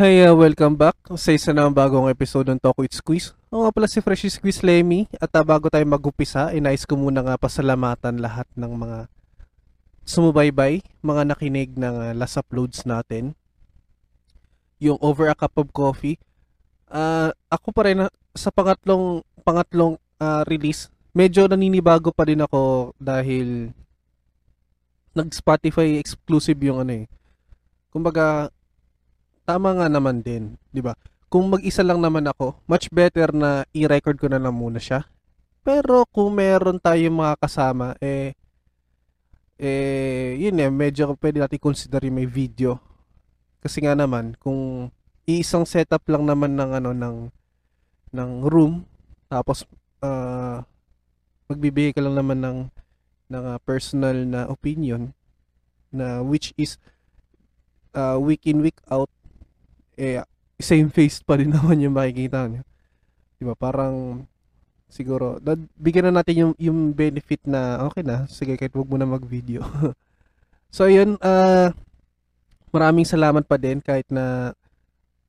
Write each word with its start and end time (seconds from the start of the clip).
Hi, 0.00 0.24
uh, 0.24 0.32
welcome 0.32 0.80
back 0.80 0.96
sa 1.12 1.36
isa 1.36 1.52
na 1.52 1.68
bagong 1.68 2.08
episode 2.08 2.48
ng 2.48 2.56
Talk 2.56 2.80
with 2.80 2.96
Squeeze. 2.96 3.36
Ako 3.52 3.68
nga 3.68 3.72
pala 3.76 3.84
si 3.84 4.00
Freshy 4.00 4.32
Squeeze 4.32 4.64
Lemmy 4.64 5.04
at 5.20 5.28
uh, 5.28 5.44
bago 5.44 5.68
tayo 5.68 5.84
mag-upisa, 5.84 6.56
inais 6.56 6.88
ko 6.88 6.96
muna 6.96 7.20
nga 7.20 7.36
pasalamatan 7.36 8.16
lahat 8.16 8.48
ng 8.56 8.80
mga 8.80 9.12
sumubaybay, 10.08 10.80
mga 11.04 11.22
nakinig 11.28 11.76
ng 11.76 11.96
uh, 12.00 12.12
last 12.16 12.40
uploads 12.40 12.88
natin. 12.88 13.36
Yung 14.80 14.96
Over 15.04 15.28
a 15.28 15.36
Cup 15.36 15.52
of 15.60 15.68
Coffee. 15.68 16.16
Uh, 16.88 17.36
ako 17.52 17.68
pa 17.68 17.84
rin 17.84 18.08
sa 18.32 18.48
pangatlong 18.48 19.20
pangatlong 19.44 20.00
uh, 20.16 20.48
release, 20.48 20.88
medyo 21.12 21.44
naninibago 21.44 22.08
pa 22.08 22.24
din 22.24 22.40
ako 22.40 22.96
dahil 22.96 23.68
nag-Spotify 25.12 26.00
exclusive 26.00 26.56
yung 26.64 26.88
ano 26.88 27.04
eh. 27.04 27.06
Kumbaga, 27.92 28.48
tama 29.50 29.74
nga 29.74 29.90
naman 29.90 30.22
din, 30.22 30.54
'di 30.70 30.78
ba? 30.78 30.94
Kung 31.26 31.50
mag-isa 31.50 31.82
lang 31.82 31.98
naman 31.98 32.26
ako, 32.30 32.62
much 32.70 32.86
better 32.94 33.34
na 33.34 33.66
i-record 33.74 34.18
ko 34.18 34.30
na 34.30 34.38
lang 34.38 34.54
muna 34.54 34.78
siya. 34.78 35.06
Pero 35.66 36.06
kung 36.10 36.34
meron 36.34 36.78
tayong 36.78 37.14
mga 37.14 37.34
kasama, 37.38 37.94
eh, 38.02 38.34
eh, 39.58 40.34
yun 40.38 40.58
eh, 40.58 40.70
medyo 40.70 41.14
pwede 41.18 41.38
natin 41.38 41.62
consider 41.62 42.02
may 42.10 42.26
video. 42.26 42.82
Kasi 43.62 43.82
nga 43.84 43.94
naman, 43.94 44.34
kung 44.38 44.90
isang 45.38 45.62
setup 45.62 46.02
lang 46.10 46.26
naman 46.26 46.58
ng 46.58 46.70
ano 46.82 46.90
ng 46.90 47.16
ng 48.10 48.30
room 48.50 48.82
tapos 49.30 49.62
uh, 50.02 50.58
magbibigay 51.46 51.94
ka 51.94 52.02
lang 52.02 52.18
naman 52.18 52.42
ng 52.42 52.58
ng 53.30 53.44
uh, 53.54 53.58
personal 53.62 54.16
na 54.26 54.50
opinion 54.50 55.14
na 55.94 56.18
which 56.18 56.50
is 56.58 56.82
uh, 57.94 58.18
week 58.18 58.42
in 58.42 58.58
week 58.58 58.82
out 58.90 59.10
eh 60.00 60.24
same 60.56 60.88
face 60.88 61.20
pa 61.20 61.36
rin 61.36 61.52
naman 61.54 61.84
yung 61.84 61.92
makikita 61.92 62.48
nyo. 62.48 62.64
Di 63.36 63.44
ba? 63.44 63.52
Parang 63.52 64.24
siguro 64.90 65.38
bigyan 65.78 66.10
na 66.10 66.18
natin 66.18 66.34
yung 66.34 66.52
yung 66.58 66.90
benefit 66.90 67.38
na 67.46 67.78
okay 67.86 68.02
na 68.02 68.26
sige 68.26 68.58
kahit 68.58 68.74
wag 68.74 68.90
mo 68.90 68.96
na 68.98 69.06
mag-video. 69.06 69.62
so 70.76 70.90
yun 70.90 71.14
uh, 71.22 71.70
maraming 72.74 73.06
salamat 73.06 73.46
pa 73.46 73.54
din 73.54 73.78
kahit 73.78 74.06
na 74.10 74.56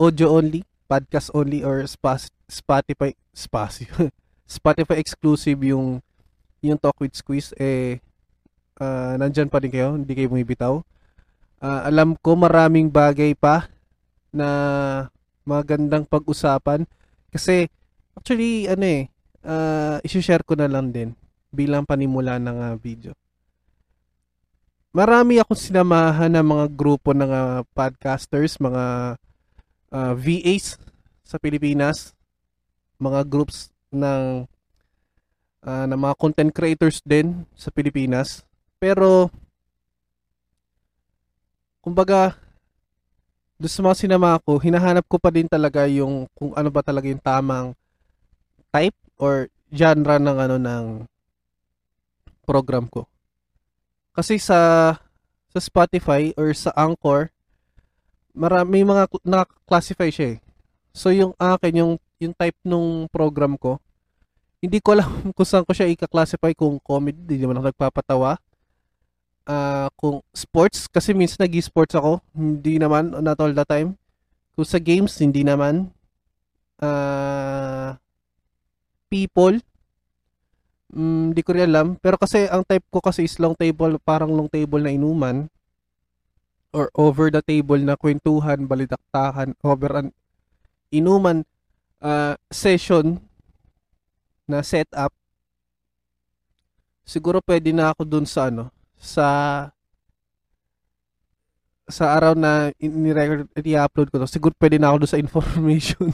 audio 0.02 0.33
only, 0.33 0.66
podcast 0.89 1.30
only 1.38 1.61
or 1.61 1.86
Spotify 1.86 3.14
Spotify 3.30 4.09
Spotify 4.58 4.97
exclusive 4.97 5.61
yung 5.61 6.02
yung 6.61 6.77
Talk 6.81 6.97
with 6.97 7.14
Squeeze 7.14 7.53
eh 7.61 8.02
uh, 8.81 9.14
nandyan 9.22 9.49
pa 9.49 9.61
din 9.61 9.73
kayo, 9.73 9.94
hindi 9.94 10.14
kayo 10.17 10.30
bumibitaw. 10.33 10.73
Uh, 11.61 11.81
alam 11.86 12.17
ko 12.17 12.33
maraming 12.33 12.89
bagay 12.89 13.38
pa 13.38 13.69
na 14.32 14.50
magandang 15.44 16.08
pag-usapan 16.08 16.88
kasi 17.32 17.68
actually 18.16 18.68
ano 18.68 18.84
eh 18.88 19.04
uh, 19.44 19.98
i-share 20.04 20.44
ko 20.48 20.56
na 20.56 20.72
lang 20.72 20.90
din 20.92 21.12
bilang 21.52 21.84
panimula 21.84 22.40
ng 22.40 22.58
uh, 22.58 22.76
video. 22.80 23.12
Marami 24.92 25.40
akong 25.40 25.56
sinamahan 25.56 26.32
ng 26.36 26.48
mga 26.48 26.66
grupo 26.76 27.16
ng 27.16 27.32
uh, 27.32 27.64
podcasters, 27.72 28.60
mga 28.60 29.16
uh, 29.92 30.14
VAs 30.16 30.76
sa 31.23 31.40
Pilipinas, 31.40 32.12
mga 33.00 33.23
groups 33.23 33.72
ng 33.88 34.44
uh, 35.64 35.86
ng 35.88 36.00
mga 36.00 36.16
content 36.20 36.52
creators 36.52 37.00
din 37.08 37.48
sa 37.56 37.72
Pilipinas. 37.72 38.44
Pero 38.84 39.32
kumbaga 41.80 42.36
doon 43.61 43.70
sa 43.70 43.86
mga 43.86 43.99
sinama 44.02 44.42
ko, 44.42 44.58
hinahanap 44.58 45.05
ko 45.05 45.22
pa 45.22 45.30
din 45.30 45.45
talaga 45.45 45.86
yung 45.86 46.26
kung 46.33 46.49
ano 46.58 46.73
ba 46.73 46.82
talaga 46.82 47.05
yung 47.05 47.22
tamang 47.22 47.77
type 48.73 48.98
or 49.22 49.54
genre 49.70 50.17
ng 50.17 50.38
ano 50.42 50.55
ng 50.58 50.86
program 52.42 52.89
ko. 52.89 53.05
Kasi 54.17 54.42
sa 54.42 54.92
sa 55.54 55.60
Spotify 55.61 56.33
or 56.33 56.49
sa 56.58 56.73
Anchor, 56.73 57.30
marami 58.33 58.82
mga 58.82 59.11
na-classify 59.22 60.10
siya 60.10 60.28
eh. 60.36 60.38
So 60.95 61.11
yung 61.11 61.36
akin, 61.36 61.73
yung, 61.76 61.93
yung 62.20 62.33
type 62.36 62.55
nung 62.64 63.05
program 63.11 63.60
ko, 63.60 63.78
hindi 64.64 64.80
ko 64.80 64.95
alam 64.95 65.11
kung 65.36 65.48
saan 65.48 65.67
ko 65.67 65.76
siya 65.76 65.92
i-classify 65.92 66.55
kung 66.55 66.80
comedy, 66.80 67.20
hindi 67.20 67.43
naman 67.43 67.60
ako 67.60 67.66
nagpapatawa, 67.76 68.39
uh, 69.46 69.88
kung 69.98 70.22
sports, 70.34 70.86
kasi 70.90 71.14
minsan 71.14 71.46
nag-sports 71.46 71.96
ako, 71.98 72.20
hindi 72.36 72.78
naman, 72.78 73.14
not 73.22 73.40
all 73.40 73.54
the 73.54 73.66
time. 73.66 73.98
Kung 74.54 74.68
sa 74.68 74.78
games, 74.78 75.16
hindi 75.18 75.42
naman. 75.46 75.90
Uh, 76.82 77.96
people, 79.08 79.62
mm, 80.92 81.32
hindi 81.32 81.42
ko 81.44 81.52
rin 81.56 81.70
alam. 81.70 82.00
Pero 82.00 82.18
kasi 82.18 82.48
ang 82.50 82.66
type 82.66 82.86
ko 82.90 83.00
kasi 83.04 83.26
is 83.28 83.38
long 83.38 83.54
table, 83.56 84.00
parang 84.02 84.34
long 84.34 84.50
table 84.50 84.82
na 84.82 84.92
inuman. 84.92 85.48
Or 86.72 86.88
over 86.96 87.28
the 87.28 87.44
table 87.44 87.80
na 87.84 88.00
kwentuhan, 88.00 88.64
balitaktakan, 88.64 89.60
over 89.60 89.92
an 89.92 90.08
inuman 90.88 91.44
uh, 92.00 92.40
session 92.48 93.20
na 94.48 94.64
setup. 94.64 95.12
Siguro 97.04 97.44
pwede 97.44 97.76
na 97.76 97.92
ako 97.92 98.08
dun 98.08 98.23
sa 98.23 98.48
ano, 98.48 98.72
sa 99.02 99.28
sa 101.89 102.14
araw 102.16 102.38
na 102.38 102.70
ni-record 102.78 103.50
i-upload 103.58 104.14
ko 104.14 104.22
to, 104.22 104.30
siguro 104.30 104.54
pwede 104.62 104.78
na 104.78 104.94
ako 104.94 105.04
doon 105.04 105.12
sa 105.12 105.23
information. 105.26 106.14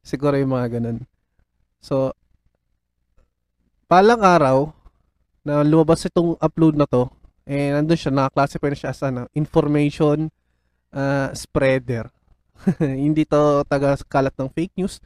siguro 0.00 0.38
yung 0.38 0.54
mga 0.54 0.78
ganun. 0.78 1.04
So, 1.82 2.16
palang 3.90 4.24
araw 4.24 4.72
na 5.44 5.60
lumabas 5.60 6.06
itong 6.08 6.38
upload 6.40 6.78
na 6.78 6.88
to, 6.88 7.12
eh, 7.44 7.74
nandun 7.74 7.98
siya, 7.98 8.14
naka-classify 8.14 8.70
na 8.72 8.78
siya 8.78 8.92
as 8.94 9.00
ano, 9.04 9.28
information 9.36 10.32
uh, 10.94 11.28
spreader. 11.36 12.08
hindi 12.80 13.28
to 13.28 13.62
taga 13.68 13.98
kalat 14.08 14.34
ng 14.34 14.50
fake 14.50 14.74
news 14.80 14.98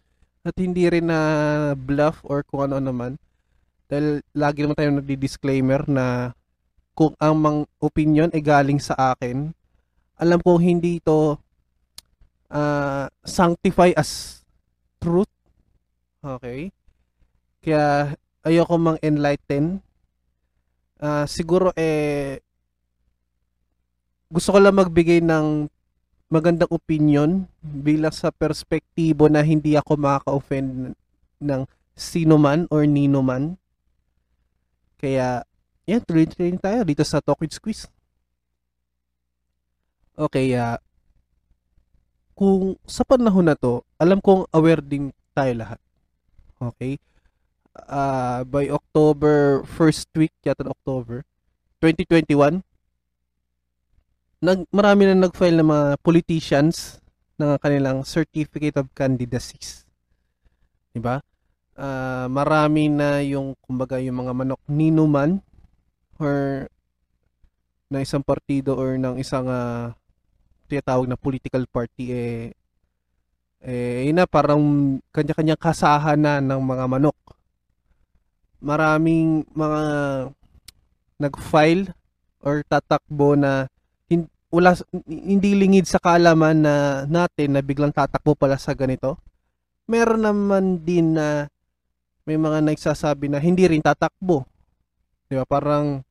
at 0.46 0.54
hindi 0.56 0.88
rin 0.88 1.10
na 1.10 1.18
bluff 1.76 2.22
or 2.24 2.42
kung 2.42 2.70
ano 2.70 2.80
naman 2.80 3.20
dahil 3.92 4.24
lagi 4.32 4.64
naman 4.64 4.72
tayo 4.72 4.90
nagdi-disclaimer 4.96 5.84
na 5.84 6.32
kung 6.96 7.12
ang 7.20 7.36
mang 7.36 7.60
opinion 7.76 8.32
ay 8.32 8.40
galing 8.40 8.80
sa 8.80 8.96
akin, 9.12 9.52
alam 10.16 10.40
ko 10.40 10.56
hindi 10.56 10.96
ito 10.96 11.36
uh, 12.48 13.04
sanctify 13.20 13.92
as 13.92 14.40
truth. 14.96 15.28
Okay? 16.24 16.72
Kaya 17.60 18.16
ayoko 18.40 18.80
mang 18.80 18.96
enlighten. 19.04 19.84
Uh, 20.96 21.28
siguro 21.28 21.76
eh 21.76 22.40
gusto 24.32 24.56
ko 24.56 24.58
lang 24.62 24.80
magbigay 24.80 25.20
ng 25.20 25.68
magandang 26.32 26.72
opinion 26.72 27.44
bilang 27.60 28.14
sa 28.16 28.32
perspektibo 28.32 29.28
na 29.28 29.44
hindi 29.44 29.76
ako 29.76 30.00
makaka-offend 30.00 30.96
ng 31.44 31.62
sino 31.92 32.40
man 32.40 32.64
or 32.72 32.88
nino 32.88 33.20
man. 33.20 33.60
Kaya, 35.02 35.42
yan, 35.82 35.98
tuloy-tuloy 36.06 36.54
tayo 36.62 36.86
dito 36.86 37.02
sa 37.02 37.18
Talk 37.18 37.42
with 37.42 37.50
Squeeze. 37.50 37.90
Okay, 40.14 40.54
uh, 40.54 40.78
kung 42.38 42.78
sa 42.86 43.02
panahon 43.02 43.50
na 43.50 43.58
to, 43.58 43.82
alam 43.98 44.22
kong 44.22 44.46
aware 44.54 44.78
din 44.78 45.10
tayo 45.34 45.58
lahat. 45.58 45.80
Okay? 46.62 47.02
Uh, 47.90 48.46
by 48.46 48.70
October, 48.70 49.66
first 49.66 50.06
week 50.14 50.30
yata 50.46 50.70
October, 50.70 51.26
2021, 51.82 52.62
nag, 54.38 54.58
marami 54.70 55.02
na 55.10 55.26
nag-file 55.26 55.58
ng 55.58 55.66
mga 55.66 55.88
politicians 55.98 57.02
ng 57.42 57.58
kanilang 57.58 58.06
Certificate 58.06 58.78
of 58.78 58.86
Candidacies. 58.94 59.82
Diba? 60.94 61.18
Uh, 61.76 62.26
marami 62.28 62.88
na 62.92 63.20
yung 63.24 63.56
kumbaga 63.62 64.00
yung 64.02 64.24
mga 64.24 64.32
manok 64.32 64.62
ninuman 64.68 65.40
or 66.20 66.66
na 67.92 68.00
isang 68.00 68.24
partido 68.24 68.72
or 68.76 68.96
ng 68.96 69.20
isang 69.20 69.44
uh, 69.48 69.92
tinatawag 70.68 71.04
na 71.04 71.20
political 71.20 71.64
party 71.68 72.04
eh 72.08 72.42
eh 73.62 74.10
na 74.10 74.26
parang 74.26 74.58
kanya-kanyang 75.14 75.60
kasahan 75.60 76.18
na 76.18 76.42
ng 76.42 76.58
mga 76.58 76.84
manok. 76.90 77.14
Maraming 78.58 79.46
mga 79.54 79.82
nag-file 81.22 81.94
or 82.42 82.66
tatakbo 82.66 83.38
na 83.38 83.70
wala 84.52 84.76
hindi 85.08 85.56
lingid 85.56 85.88
sa 85.88 85.96
kaalaman 85.96 86.60
na 86.60 86.74
natin 87.08 87.56
na 87.56 87.64
biglang 87.64 87.94
tatakbo 87.94 88.36
pala 88.36 88.60
sa 88.60 88.76
ganito. 88.76 89.16
Meron 89.88 90.28
naman 90.28 90.84
din 90.84 91.16
na 91.16 91.48
may 92.22 92.38
mga 92.38 92.62
nagsasabi 92.62 93.26
na 93.26 93.42
hindi 93.42 93.66
rin 93.66 93.82
tatakbo. 93.82 94.46
Di 95.26 95.34
ba? 95.34 95.46
Parang 95.46 96.02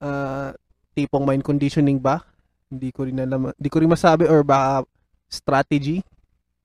uh, 0.00 0.50
tipong 0.92 1.24
mind 1.24 1.44
conditioning 1.44 1.96
ba? 1.96 2.20
Hindi 2.68 2.92
ko 2.92 3.08
rin 3.08 3.18
alam, 3.18 3.50
hindi 3.50 3.70
ko 3.72 3.78
rin 3.80 3.90
masabi 3.90 4.28
or 4.28 4.44
baka 4.44 4.84
strategy 5.30 6.04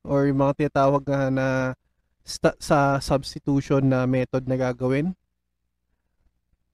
or 0.06 0.30
yung 0.30 0.42
mga 0.42 0.66
tinatawag 0.66 1.02
na, 1.08 1.20
na 1.32 1.48
sta- 2.22 2.58
sa 2.62 3.00
substitution 3.02 3.82
na 3.86 4.06
method 4.06 4.46
na 4.46 4.58
gagawin. 4.58 5.14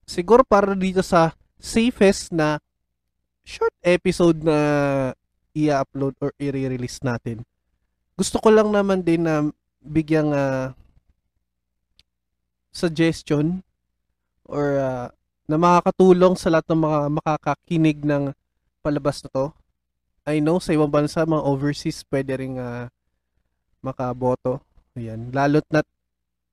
Siguro 0.07 0.43
para 0.43 0.75
dito 0.75 0.99
sa 1.05 1.31
safest 1.61 2.33
na 2.33 2.59
short 3.45 3.75
episode 3.85 4.41
na 4.41 4.57
i-upload 5.55 6.15
or 6.19 6.31
i-release 6.39 6.99
natin. 7.03 7.43
Gusto 8.15 8.39
ko 8.39 8.51
lang 8.51 8.71
naman 8.71 9.03
din 9.03 9.23
na 9.27 9.47
bigyang 9.83 10.31
uh, 10.31 10.71
suggestion 12.71 13.61
or 14.47 14.79
uh, 14.79 15.07
na 15.45 15.57
makakatulong 15.59 16.39
sa 16.39 16.47
lahat 16.47 16.67
ng 16.71 16.81
mga 16.81 16.99
makakakinig 17.19 17.99
ng 18.07 18.23
palabas 18.79 19.21
na 19.23 19.29
to. 19.31 19.45
I 20.23 20.39
know 20.39 20.63
sa 20.63 20.71
ibang 20.71 20.91
bansa, 20.91 21.27
mga 21.27 21.43
overseas, 21.43 22.07
pwede 22.07 22.39
rin 22.39 22.55
uh, 22.55 22.87
makaboto. 23.83 24.63
Ayan. 24.95 25.33
Lalo't 25.35 25.67
na 25.67 25.83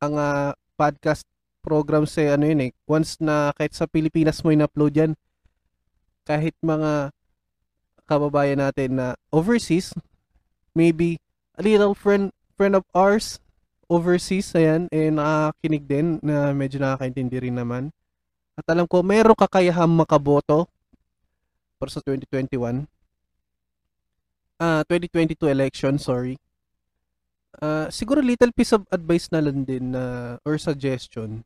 ang 0.02 0.14
uh, 0.18 0.50
podcast 0.74 1.22
program 1.62 2.08
sa 2.08 2.38
ano 2.38 2.48
yun 2.48 2.70
eh. 2.70 2.72
Once 2.88 3.20
na 3.20 3.52
kahit 3.54 3.76
sa 3.76 3.86
Pilipinas 3.86 4.40
mo 4.42 4.50
in-upload 4.50 4.94
yan, 4.94 5.12
kahit 6.24 6.56
mga 6.64 7.12
kababayan 8.08 8.62
natin 8.62 8.96
na 8.96 9.06
overseas, 9.28 9.92
maybe 10.72 11.20
a 11.58 11.62
little 11.62 11.92
friend 11.92 12.32
friend 12.56 12.74
of 12.74 12.86
ours 12.96 13.42
overseas, 13.88 14.52
ayan, 14.52 14.84
eh 14.92 15.08
nakakinig 15.08 15.84
din 15.88 16.06
na 16.20 16.52
medyo 16.52 16.76
nakakaintindi 16.78 17.48
rin 17.48 17.56
naman. 17.56 17.88
At 18.54 18.68
alam 18.68 18.84
ko, 18.84 19.00
meron 19.00 19.34
kakayahang 19.34 19.90
makaboto 19.90 20.68
para 21.80 21.90
sa 21.90 22.04
2021. 22.04 22.84
Ah, 24.60 24.82
uh, 24.82 24.90
2022 24.90 25.48
election, 25.48 25.96
sorry. 25.96 26.36
Uh, 27.58 27.88
siguro 27.88 28.20
little 28.20 28.52
piece 28.52 28.76
of 28.76 28.84
advice 28.92 29.30
na 29.32 29.40
lang 29.42 29.64
din 29.64 29.96
na 29.96 30.36
uh, 30.36 30.46
or 30.46 30.60
suggestion. 30.60 31.42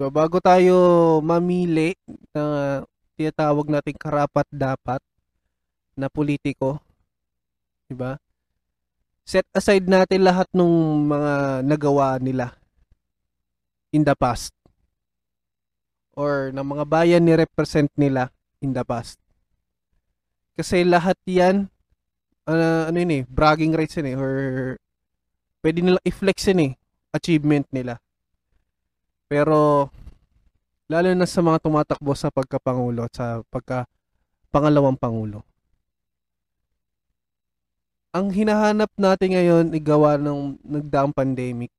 So, 0.00 0.08
bago 0.08 0.40
tayo 0.40 0.74
mamili 1.20 1.92
na 2.32 2.42
uh, 2.42 2.78
tinatawag 3.20 3.68
nating 3.68 4.00
karapat 4.00 4.48
dapat 4.48 5.02
na 5.92 6.08
politiko, 6.08 6.80
'di 7.84 7.94
ba? 7.98 8.16
Set 9.30 9.46
aside 9.54 9.86
natin 9.86 10.26
lahat 10.26 10.50
ng 10.50 11.06
mga 11.06 11.62
nagawa 11.62 12.18
nila 12.18 12.50
in 13.94 14.02
the 14.02 14.18
past 14.18 14.50
or 16.18 16.50
ng 16.50 16.66
mga 16.66 16.84
bayan 16.90 17.22
ni 17.22 17.38
represent 17.38 17.86
nila 17.94 18.34
in 18.58 18.74
the 18.74 18.82
past. 18.82 19.22
Kasi 20.58 20.82
lahat 20.82 21.14
yan, 21.30 21.70
uh, 22.50 22.90
ano 22.90 22.96
yun 22.98 23.22
eh, 23.22 23.24
bragging 23.30 23.70
rights 23.70 24.02
yun 24.02 24.10
eh, 24.10 24.16
or 24.18 24.32
pwede 25.62 25.78
nila 25.78 26.02
i-flex 26.02 26.50
yun 26.50 26.66
eh, 26.66 26.72
achievement 27.14 27.70
nila. 27.70 28.02
Pero, 29.30 29.94
lalo 30.90 31.06
na 31.14 31.30
sa 31.30 31.38
mga 31.38 31.62
tumatakbo 31.62 32.18
sa 32.18 32.34
pagkapangulo 32.34 33.06
at 33.06 33.14
sa 33.14 33.46
pagka 33.46 33.86
pangalawang 34.50 34.98
pangulo. 34.98 35.46
Ang 38.10 38.34
hinahanap 38.34 38.90
natin 38.98 39.38
ngayon 39.38 39.66
igawa 39.70 40.18
ng 40.18 40.58
nagdaang 40.66 41.14
pandemic 41.14 41.70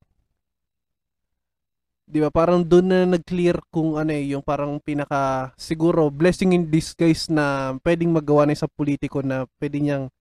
'di 2.11 2.19
ba 2.19 2.27
parang 2.27 2.59
doon 2.59 2.87
na 2.91 2.99
nag-clear 3.07 3.55
kung 3.71 3.95
ano 3.95 4.11
eh 4.11 4.35
yung 4.35 4.43
parang 4.43 4.75
pinaka 4.83 5.55
siguro 5.55 6.11
blessing 6.11 6.51
in 6.51 6.67
disguise 6.67 7.31
na 7.31 7.79
pwedeng 7.87 8.11
magawa 8.11 8.43
ng 8.43 8.55
isang 8.59 8.75
politiko 8.75 9.23
na 9.23 9.47
pwede 9.63 9.79
niyang 9.79 10.11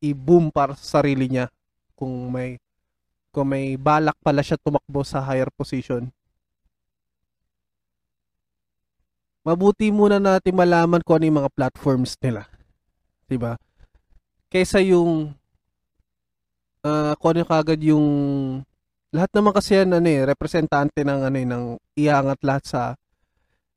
i-boom 0.00 0.48
para 0.48 0.72
sa 0.72 0.98
sarili 0.98 1.28
niya 1.28 1.52
kung 1.92 2.32
may 2.32 2.56
kung 3.28 3.52
may 3.52 3.76
balak 3.76 4.16
pala 4.24 4.40
siya 4.40 4.56
tumakbo 4.56 5.04
sa 5.04 5.20
higher 5.20 5.52
position. 5.52 6.08
Mabuti 9.44 9.92
muna 9.92 10.16
natin 10.16 10.56
malaman 10.56 11.04
kung 11.04 11.20
ano 11.20 11.24
yung 11.28 11.38
mga 11.44 11.52
platforms 11.52 12.16
nila. 12.24 12.48
'Di 13.28 13.36
ba? 13.36 13.60
Kaysa 14.48 14.80
yung 14.80 15.36
uh, 16.84 17.12
kung 17.16 17.34
ano 17.34 17.48
kagad 17.48 17.80
yung 17.80 18.06
lahat 19.14 19.30
naman 19.32 19.52
kasi 19.56 19.80
yan 19.80 19.94
ano 19.96 20.08
eh, 20.10 20.22
representante 20.26 21.00
ng 21.06 21.20
ano 21.24 21.36
eh, 21.38 21.46
ng 21.48 21.64
iangat 21.96 22.40
lahat 22.44 22.64
sa 22.66 22.82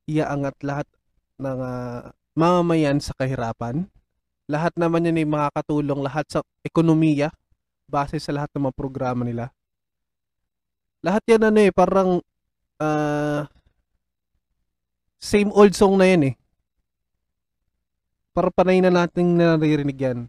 iaangat 0.10 0.56
lahat 0.66 0.88
ng 1.38 1.60
uh, 1.62 2.10
mamamayan 2.34 2.98
sa 3.00 3.14
kahirapan. 3.16 3.88
Lahat 4.48 4.74
naman 4.80 5.06
yan 5.06 5.20
ay 5.20 5.28
makakatulong 5.28 6.02
lahat 6.02 6.26
sa 6.32 6.40
ekonomiya 6.64 7.30
base 7.88 8.18
sa 8.18 8.32
lahat 8.34 8.50
ng 8.56 8.68
mga 8.68 8.78
programa 8.80 9.22
nila. 9.28 9.52
Lahat 11.04 11.22
yan 11.28 11.44
ano 11.54 11.60
eh, 11.62 11.72
parang 11.72 12.10
uh, 12.82 13.42
same 15.20 15.52
old 15.54 15.76
song 15.76 16.00
na 16.00 16.08
yan 16.10 16.34
eh. 16.34 16.36
Para 18.34 18.50
panay 18.50 18.82
na 18.82 18.90
natin 18.90 19.38
naririnig 19.38 19.98
yan 19.98 20.20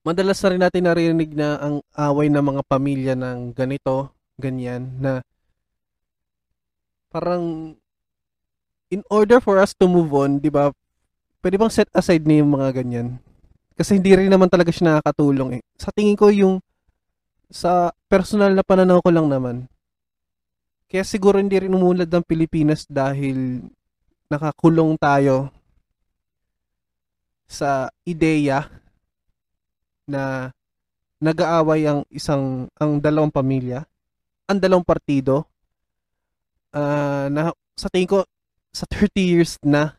madalas 0.00 0.40
na 0.40 0.50
rin 0.50 0.62
natin 0.62 0.84
narinig 0.88 1.30
na 1.36 1.60
ang 1.60 1.76
away 1.92 2.32
ng 2.32 2.40
mga 2.40 2.62
pamilya 2.64 3.14
ng 3.16 3.52
ganito, 3.52 4.12
ganyan, 4.40 4.96
na 4.96 5.20
parang 7.12 7.74
in 8.90 9.02
order 9.12 9.38
for 9.38 9.60
us 9.60 9.76
to 9.76 9.86
move 9.86 10.10
on, 10.16 10.40
di 10.40 10.48
ba, 10.48 10.72
pwede 11.44 11.56
bang 11.60 11.72
set 11.72 11.90
aside 11.92 12.24
na 12.24 12.40
yung 12.40 12.56
mga 12.56 12.82
ganyan? 12.82 13.20
Kasi 13.76 13.96
hindi 13.96 14.12
rin 14.12 14.28
naman 14.28 14.50
talaga 14.50 14.72
siya 14.72 14.96
nakakatulong 14.96 15.60
eh. 15.60 15.62
Sa 15.78 15.92
tingin 15.94 16.18
ko 16.18 16.28
yung 16.28 16.60
sa 17.50 17.90
personal 18.06 18.54
na 18.54 18.62
pananaw 18.62 19.02
ko 19.02 19.10
lang 19.10 19.26
naman. 19.26 19.66
Kaya 20.90 21.06
siguro 21.06 21.38
hindi 21.38 21.54
rin 21.58 21.74
umulad 21.74 22.10
ng 22.10 22.26
Pilipinas 22.26 22.86
dahil 22.86 23.62
nakakulong 24.30 24.98
tayo 24.98 25.50
sa 27.50 27.90
ideya 28.06 28.79
na 30.10 30.50
nag-aaway 31.22 31.86
ang 31.86 32.00
isang 32.10 32.66
ang 32.74 32.98
dalawang 32.98 33.30
pamilya, 33.30 33.86
ang 34.50 34.58
dalawang 34.58 34.82
partido 34.82 35.46
uh, 36.74 37.30
na 37.30 37.54
sa 37.78 37.86
tingin 37.86 38.10
ko 38.10 38.18
sa 38.74 38.86
30 38.90 39.14
years 39.22 39.52
na 39.62 39.94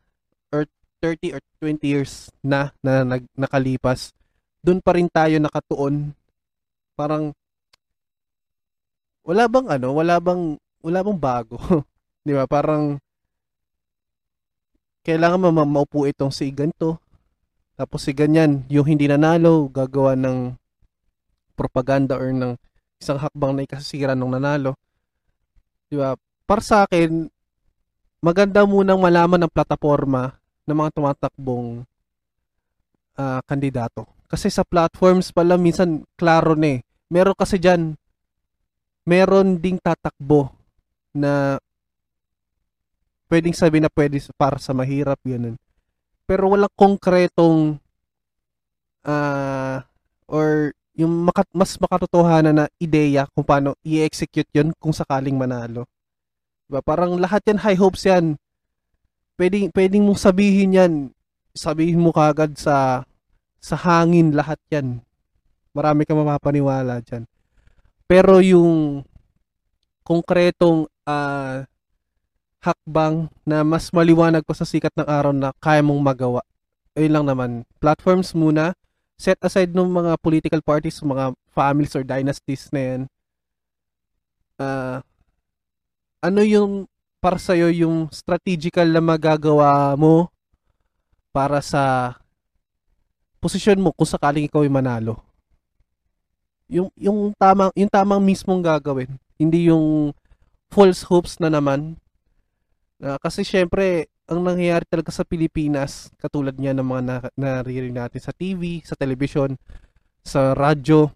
or 0.52 0.68
30 1.00 1.40
or 1.40 1.42
20 1.64 1.80
years 1.88 2.28
na 2.44 2.76
na 2.84 3.08
nag, 3.08 3.24
nakalipas, 3.38 4.12
doon 4.60 4.84
pa 4.84 4.98
rin 4.98 5.08
tayo 5.08 5.38
nakatuon. 5.40 6.12
Parang 6.94 7.32
wala 9.22 9.46
bang 9.46 9.68
ano, 9.80 9.88
wala 9.96 10.18
bang 10.18 10.58
wala 10.82 11.00
bang 11.06 11.18
bago. 11.18 11.58
'Di 12.26 12.34
ba? 12.38 12.46
Parang 12.50 12.98
kailangan 15.02 15.50
ma 15.50 15.66
maupo 15.66 16.06
itong 16.06 16.30
si 16.30 16.50
ganito, 16.54 17.02
tapos 17.76 18.04
si 18.04 18.12
ganyan, 18.12 18.62
yung 18.68 18.88
hindi 18.88 19.08
nanalo, 19.08 19.72
gagawa 19.72 20.16
ng 20.18 20.56
propaganda 21.56 22.18
or 22.18 22.32
ng 22.34 22.54
isang 23.02 23.18
hakbang 23.18 23.58
na 23.58 23.66
ikasisira 23.66 24.14
ng 24.14 24.32
nanalo. 24.38 24.78
Di 25.90 25.98
ba? 25.98 26.16
Para 26.46 26.62
sa 26.62 26.86
akin, 26.86 27.26
maganda 28.22 28.68
munang 28.68 29.00
malaman 29.00 29.46
ng 29.46 29.52
plataforma 29.52 30.36
ng 30.68 30.78
mga 30.78 30.92
tumatakbong 30.94 31.68
uh, 33.18 33.42
kandidato. 33.46 34.06
Kasi 34.30 34.48
sa 34.48 34.64
platforms 34.64 35.34
pala 35.34 35.60
minsan 35.60 36.08
klaro 36.16 36.56
na 36.56 36.80
eh. 36.80 36.86
Meron 37.12 37.36
kasi 37.36 37.60
dyan, 37.60 37.98
meron 39.04 39.60
ding 39.60 39.82
tatakbo 39.82 40.54
na 41.12 41.60
pwedeng 43.28 43.56
sabi 43.56 43.84
na 43.84 43.92
pwede 43.92 44.24
para 44.40 44.56
sa 44.62 44.72
mahirap, 44.72 45.20
ganun 45.26 45.61
pero 46.32 46.48
walang 46.48 46.72
konkretong 46.80 47.76
uh, 49.04 49.84
or 50.32 50.72
yung 50.96 51.28
maka, 51.28 51.44
mas 51.52 51.76
makatotohanan 51.76 52.56
na 52.56 52.66
ideya 52.80 53.28
kung 53.36 53.44
paano 53.44 53.76
i-execute 53.84 54.48
yun 54.56 54.72
kung 54.80 54.96
sakaling 54.96 55.36
manalo. 55.36 55.84
Diba? 56.72 56.80
Parang 56.80 57.20
lahat 57.20 57.44
yan 57.52 57.60
high 57.60 57.76
hopes 57.76 58.08
yan. 58.08 58.40
Pwedeng, 59.36 59.76
pwedeng 59.76 60.08
mong 60.08 60.24
sabihin 60.24 60.80
yan. 60.80 60.94
Sabihin 61.52 62.00
mo 62.00 62.16
kagad 62.16 62.56
sa 62.56 63.04
sa 63.60 63.76
hangin 63.76 64.32
lahat 64.32 64.60
yan. 64.72 65.04
Marami 65.76 66.08
ka 66.08 66.16
mapapaniwala 66.16 67.04
dyan. 67.04 67.28
Pero 68.08 68.40
yung 68.40 69.04
konkretong 70.08 70.88
uh, 71.04 71.68
hakbang 72.62 73.28
na 73.42 73.66
mas 73.66 73.90
maliwanag 73.90 74.46
pa 74.46 74.54
sa 74.54 74.64
sikat 74.64 74.94
ng 74.94 75.10
araw 75.10 75.34
na 75.34 75.50
kaya 75.58 75.82
mong 75.82 76.02
magawa. 76.02 76.42
Ayun 76.94 77.14
lang 77.18 77.26
naman. 77.26 77.52
Platforms 77.82 78.38
muna. 78.38 78.78
Set 79.18 79.38
aside 79.42 79.74
ng 79.74 79.90
mga 79.90 80.18
political 80.22 80.62
parties, 80.66 81.02
mga 81.02 81.34
families 81.54 81.94
or 81.94 82.06
dynasties 82.06 82.70
na 82.74 82.82
yan. 82.82 83.02
Uh, 84.62 84.98
ano 86.22 86.42
yung 86.46 86.86
para 87.22 87.38
sa'yo 87.38 87.70
yung 87.70 88.10
strategical 88.10 88.86
na 88.90 89.02
magagawa 89.02 89.94
mo 89.94 90.30
para 91.30 91.62
sa 91.62 92.18
posisyon 93.42 93.82
mo 93.82 93.94
kung 93.94 94.10
sakaling 94.10 94.46
ikaw 94.46 94.62
ay 94.62 94.74
manalo. 94.74 95.22
Yung 96.72 96.90
yung 96.98 97.34
tamang 97.38 97.74
yung 97.74 97.92
tamang 97.92 98.22
mismong 98.22 98.62
gagawin, 98.62 99.18
hindi 99.38 99.70
yung 99.70 100.14
false 100.74 101.04
hopes 101.06 101.38
na 101.42 101.50
naman. 101.50 101.98
Uh, 103.02 103.18
kasi 103.18 103.42
syempre, 103.42 104.14
ang 104.30 104.46
nangyayari 104.46 104.86
talaga 104.86 105.10
sa 105.10 105.26
Pilipinas, 105.26 106.14
katulad 106.22 106.54
niya 106.54 106.78
ng 106.78 106.86
mga 106.86 107.02
na- 107.02 107.34
naririnig 107.34 107.98
natin 107.98 108.22
sa 108.22 108.30
TV, 108.30 108.86
sa 108.86 108.94
television, 108.94 109.58
sa 110.22 110.54
radyo, 110.54 111.10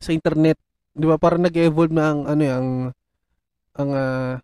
sa 0.00 0.16
internet, 0.16 0.56
'di 0.96 1.04
ba? 1.04 1.20
Parang 1.20 1.44
nag-evolve 1.44 1.92
na 1.92 2.04
ang 2.16 2.20
ano 2.24 2.42
yung 2.42 2.68
ang 3.76 3.90
uh, 3.92 4.34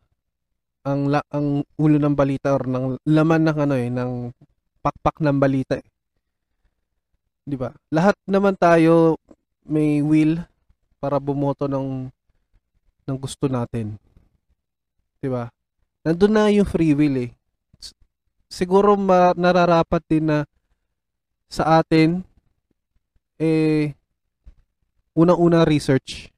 ang 0.87 1.01
la, 1.11 1.21
ang 1.33 1.65
ulo 1.81 1.97
ng 1.99 2.15
balita 2.15 2.55
or 2.55 2.69
ng 2.69 3.01
laman 3.09 3.43
ng 3.49 3.59
ano 3.59 3.75
eh 3.75 3.89
ng 3.91 4.13
pakpak 4.85 5.25
ng 5.25 5.41
balita 5.41 5.81
eh. 5.81 5.87
'Di 7.49 7.57
ba? 7.57 7.73
Lahat 7.91 8.15
naman 8.29 8.55
tayo 8.61 9.17
may 9.65 10.05
will 10.05 10.45
para 11.01 11.17
bumoto 11.17 11.65
ng 11.67 12.13
ng 13.09 13.17
gusto 13.17 13.49
natin. 13.49 13.97
'Di 15.19 15.33
ba? 15.33 15.56
Nandun 16.07 16.39
na 16.39 16.47
yung 16.55 16.71
free 16.71 16.95
will 16.95 17.19
eh. 17.19 17.31
Siguro 18.47 18.95
ma- 18.95 19.35
nararapat 19.35 20.07
din 20.07 20.31
na 20.31 20.47
sa 21.51 21.83
atin 21.83 22.23
eh 23.43 23.91
unang-una 25.19 25.67
research. 25.67 26.31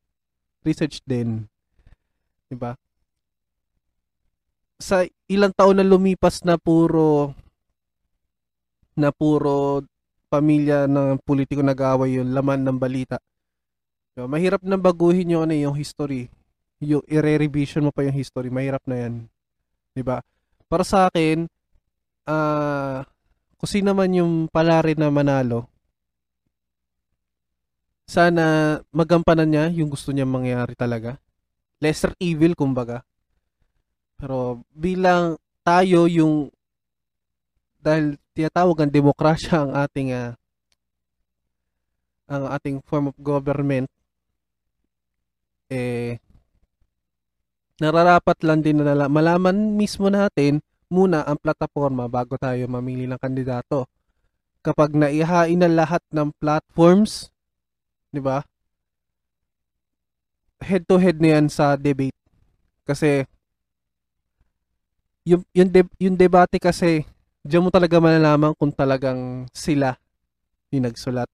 Research 0.65 1.05
din. 1.05 1.45
'Di 2.49 2.57
ba? 2.57 2.73
Sa 4.81 5.05
ilang 5.29 5.53
taon 5.53 5.77
na 5.77 5.85
lumipas 5.85 6.41
na 6.49 6.57
puro 6.57 7.37
na 8.97 9.13
puro 9.13 9.85
pamilya 10.33 10.89
ng 10.89 11.21
politiko 11.21 11.61
nag-aaway 11.61 12.17
yung 12.17 12.33
laman 12.33 12.65
ng 12.65 12.79
balita. 12.81 13.21
So, 14.17 14.25
mahirap 14.25 14.65
na 14.65 14.81
baguhin 14.81 15.37
yung 15.37 15.45
ano 15.45 15.53
yung 15.53 15.77
history. 15.77 16.33
Yung 16.81 17.05
i-revision 17.05 17.85
mo 17.85 17.93
pa 17.93 18.09
yung 18.09 18.17
history, 18.17 18.49
mahirap 18.49 18.81
na 18.89 18.97
'yan. 18.97 19.29
'Di 19.99 20.07
ba? 20.07 20.23
Para 20.71 20.87
sa 20.87 21.11
akin, 21.11 21.51
ah 22.31 22.31
uh, 22.31 22.99
kung 23.59 23.67
sino 23.67 23.91
man 23.91 24.15
yung 24.15 24.47
palari 24.47 24.95
na 24.95 25.11
manalo, 25.11 25.67
sana 28.07 28.79
magampanan 28.95 29.51
niya 29.51 29.65
yung 29.75 29.91
gusto 29.91 30.15
niya 30.15 30.23
mangyari 30.23 30.79
talaga. 30.79 31.19
Lesser 31.83 32.15
evil 32.23 32.55
kumbaga. 32.55 33.03
Pero 34.15 34.63
bilang 34.71 35.35
tayo 35.67 36.07
yung 36.07 36.55
dahil 37.83 38.15
tinatawag 38.39 38.79
ang 38.87 38.95
demokrasya 38.95 39.67
ang 39.67 39.73
ating 39.75 40.15
uh, 40.15 40.39
ang 42.31 42.45
ating 42.55 42.79
form 42.87 43.11
of 43.11 43.17
government 43.19 43.91
eh 45.73 46.23
nararapat 47.79 48.39
lang 48.43 48.61
din 48.63 48.83
na 48.83 49.07
malaman 49.07 49.75
mismo 49.79 50.11
natin 50.11 50.59
muna 50.91 51.23
ang 51.23 51.39
plataforma 51.39 52.11
bago 52.11 52.35
tayo 52.35 52.67
mamili 52.67 53.07
ng 53.07 53.21
kandidato. 53.21 53.87
Kapag 54.65 54.97
naihain 54.99 55.61
na 55.61 55.71
lahat 55.71 56.03
ng 56.11 56.35
platforms, 56.43 57.31
'di 58.11 58.21
ba? 58.21 58.43
Head 60.59 60.91
to 60.91 60.99
head 60.99 61.23
na 61.23 61.39
yan 61.39 61.47
sa 61.47 61.79
debate. 61.79 62.17
Kasi 62.83 63.23
yung 65.23 65.45
yung, 65.55 65.71
de, 65.71 65.87
yung 66.03 66.17
debate 66.19 66.59
kasi 66.59 67.07
diyan 67.47 67.69
mo 67.69 67.71
talaga 67.71 68.03
malalaman 68.03 68.57
kung 68.59 68.75
talagang 68.75 69.47
sila 69.55 69.95
yung 70.75 70.89
nagsulat. 70.89 71.29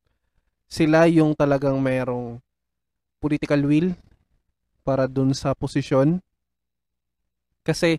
Sila 0.69 1.07
yung 1.07 1.33
talagang 1.33 1.79
mayroong 1.79 2.43
political 3.23 3.63
will 3.65 3.95
para 4.85 5.09
dun 5.09 5.33
sa 5.33 5.57
posisyon. 5.57 6.21
Kasi 7.65 7.97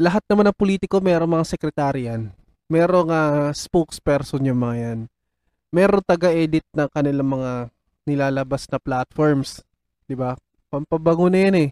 lahat 0.00 0.24
naman 0.26 0.48
ng 0.48 0.56
politiko 0.56 0.98
mayroong 0.98 1.36
mga 1.36 1.46
sekretarian. 1.46 2.32
Merong 2.72 3.12
uh, 3.12 3.52
spokesperson 3.52 4.48
yung 4.48 4.56
mga 4.56 4.76
yan. 4.80 4.98
Meron 5.70 6.02
taga-edit 6.02 6.64
ng 6.72 6.88
kanilang 6.88 7.28
mga 7.28 7.52
nilalabas 8.08 8.64
na 8.72 8.80
platforms. 8.80 9.60
'Di 10.08 10.16
ba? 10.16 10.34
Pampabango 10.72 11.28
na 11.28 11.40
yan 11.46 11.56
eh. 11.68 11.70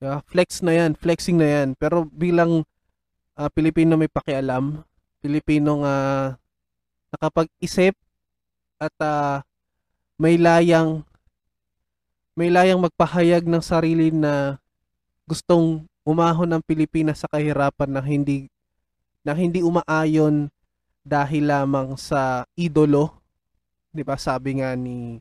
Yeah, 0.00 0.20
flex 0.28 0.60
na 0.60 0.76
yan, 0.76 0.92
flexing 0.94 1.40
na 1.40 1.48
yan. 1.48 1.68
Pero 1.74 2.04
bilang 2.06 2.62
uh, 3.34 3.48
Pilipino 3.50 3.96
may 3.96 4.08
pakialam, 4.08 4.84
Pilipino 5.24 5.82
nga 5.82 5.94
uh, 5.96 6.26
nakapag-isip 7.16 7.96
at 8.76 8.92
uh, 9.00 9.40
may 10.20 10.36
layang 10.36 11.00
may 12.36 12.52
layang 12.52 12.84
magpahayag 12.84 13.48
ng 13.48 13.64
sarili 13.64 14.12
na 14.12 14.60
gustong 15.26 15.84
umahon 16.06 16.46
ng 16.46 16.62
Pilipinas 16.62 17.20
sa 17.20 17.28
kahirapan 17.28 17.90
na 17.90 18.00
hindi 18.00 18.46
na 19.26 19.34
hindi 19.34 19.58
umaayon 19.58 20.46
dahil 21.02 21.50
lamang 21.50 21.98
sa 21.98 22.46
idolo. 22.54 23.10
'Di 23.90 24.06
ba? 24.06 24.14
Sabi 24.14 24.62
nga 24.62 24.72
ni 24.78 25.18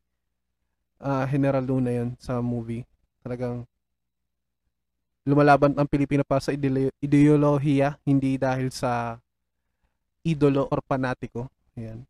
uh, 1.02 1.26
General 1.26 1.66
Luna 1.66 1.90
'yon 1.90 2.14
sa 2.22 2.38
movie. 2.38 2.86
Talagang 3.26 3.66
lumalaban 5.26 5.74
ang 5.74 5.90
Pilipino 5.90 6.22
para 6.22 6.38
sa 6.38 6.54
ideolohiya, 6.54 7.98
hindi 8.06 8.38
dahil 8.38 8.70
sa 8.70 9.18
idolo 10.22 10.70
or 10.70 10.86
panatiko. 10.86 11.50
Ayan. 11.74 12.06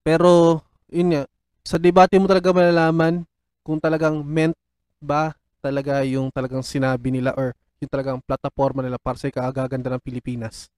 Pero, 0.00 0.64
yun 0.88 1.12
nga, 1.12 1.22
sa 1.60 1.76
debate 1.76 2.16
mo 2.16 2.24
talaga 2.24 2.56
malalaman 2.56 3.28
kung 3.60 3.76
talagang 3.76 4.24
meant 4.24 4.56
ba 4.96 5.36
talaga 5.60 6.02
yung 6.08 6.32
talagang 6.32 6.64
sinabi 6.64 7.12
nila 7.12 7.36
or 7.36 7.52
yung 7.80 7.90
talagang 7.92 8.18
plataforma 8.24 8.84
nila 8.84 9.00
para 9.00 9.16
sa 9.16 9.28
ikagaganda 9.28 9.92
ng 9.92 10.04
Pilipinas. 10.04 10.68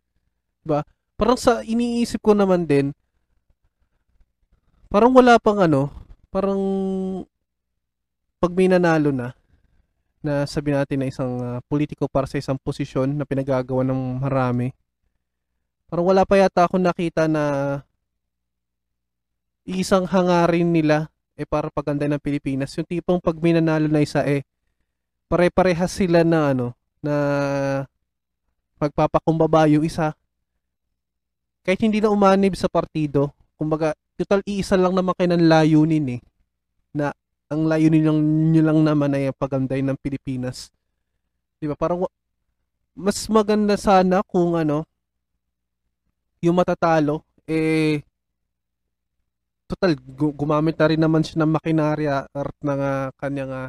Diba? 0.63 0.87
Parang 1.19 1.39
sa 1.39 1.63
iniisip 1.63 2.23
ko 2.23 2.35
naman 2.35 2.67
din, 2.67 2.95
parang 4.91 5.15
wala 5.15 5.39
pang 5.39 5.59
ano, 5.63 5.91
parang 6.31 6.61
pag 8.43 8.53
may 8.55 8.67
nanalo 8.67 9.15
na, 9.15 9.35
na 10.23 10.47
sabi 10.47 10.71
natin 10.71 11.03
na 11.03 11.11
isang 11.11 11.33
uh, 11.43 11.59
politiko 11.67 12.07
para 12.07 12.31
sa 12.31 12.39
isang 12.39 12.59
posisyon 12.59 13.11
na 13.15 13.27
pinagagawa 13.27 13.83
ng 13.83 14.23
marami. 14.23 14.71
Parang 15.91 16.07
wala 16.07 16.23
pa 16.23 16.39
yata 16.39 16.67
akong 16.67 16.83
nakita 16.83 17.27
na 17.27 17.43
isang 19.67 20.07
hangarin 20.07 20.71
nila 20.71 21.11
eh 21.39 21.47
para 21.47 21.71
paganda 21.71 22.07
ng 22.07 22.23
Pilipinas. 22.23 22.75
Yung 22.79 22.87
tipong 22.87 23.19
pag 23.19 23.39
minanalo 23.39 23.91
na 23.91 24.03
isa 24.03 24.23
eh 24.23 24.47
pare-parehas 25.33 25.89
sila 25.89 26.21
na 26.21 26.53
ano 26.53 26.77
na 27.01 27.15
magpapakumbaba 28.77 29.65
yung 29.73 29.89
isa 29.89 30.13
kahit 31.65 31.81
hindi 31.81 32.05
na 32.05 32.13
umanib 32.13 32.53
sa 32.53 32.69
partido 32.69 33.33
kumbaga 33.57 33.97
total 34.21 34.45
iisa 34.45 34.77
lang 34.77 34.93
naman 34.93 35.17
kayo 35.17 35.33
ng 35.33 35.49
layunin 35.49 36.21
eh 36.21 36.21
na 36.93 37.17
ang 37.49 37.65
layunin 37.65 38.05
lang 38.05 38.19
nyo 38.53 38.63
lang 38.65 38.79
naman 38.85 39.17
ay 39.17 39.29
paganday 39.37 39.85
ng 39.85 39.97
Pilipinas. 40.01 40.73
'Di 41.61 41.69
ba? 41.69 41.77
Parang 41.77 42.05
mas 42.93 43.25
maganda 43.29 43.77
sana 43.81 44.21
kung 44.25 44.57
ano 44.57 44.85
yung 46.45 46.57
matatalo 46.57 47.25
eh 47.49 48.05
total 49.65 49.97
gumamit 50.37 50.77
na 50.77 50.87
rin 50.93 51.01
naman 51.01 51.25
siya 51.25 51.45
ng 51.45 51.53
makinarya 51.57 52.29
at 52.29 52.57
ng 52.61 52.81
uh, 52.81 53.09
kanyang 53.17 53.53
uh, 53.53 53.69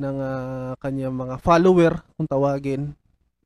ng 0.00 0.16
uh, 0.18 0.72
kanyang 0.80 1.12
mga 1.12 1.36
follower 1.42 2.00
kung 2.16 2.28
tawagin 2.28 2.96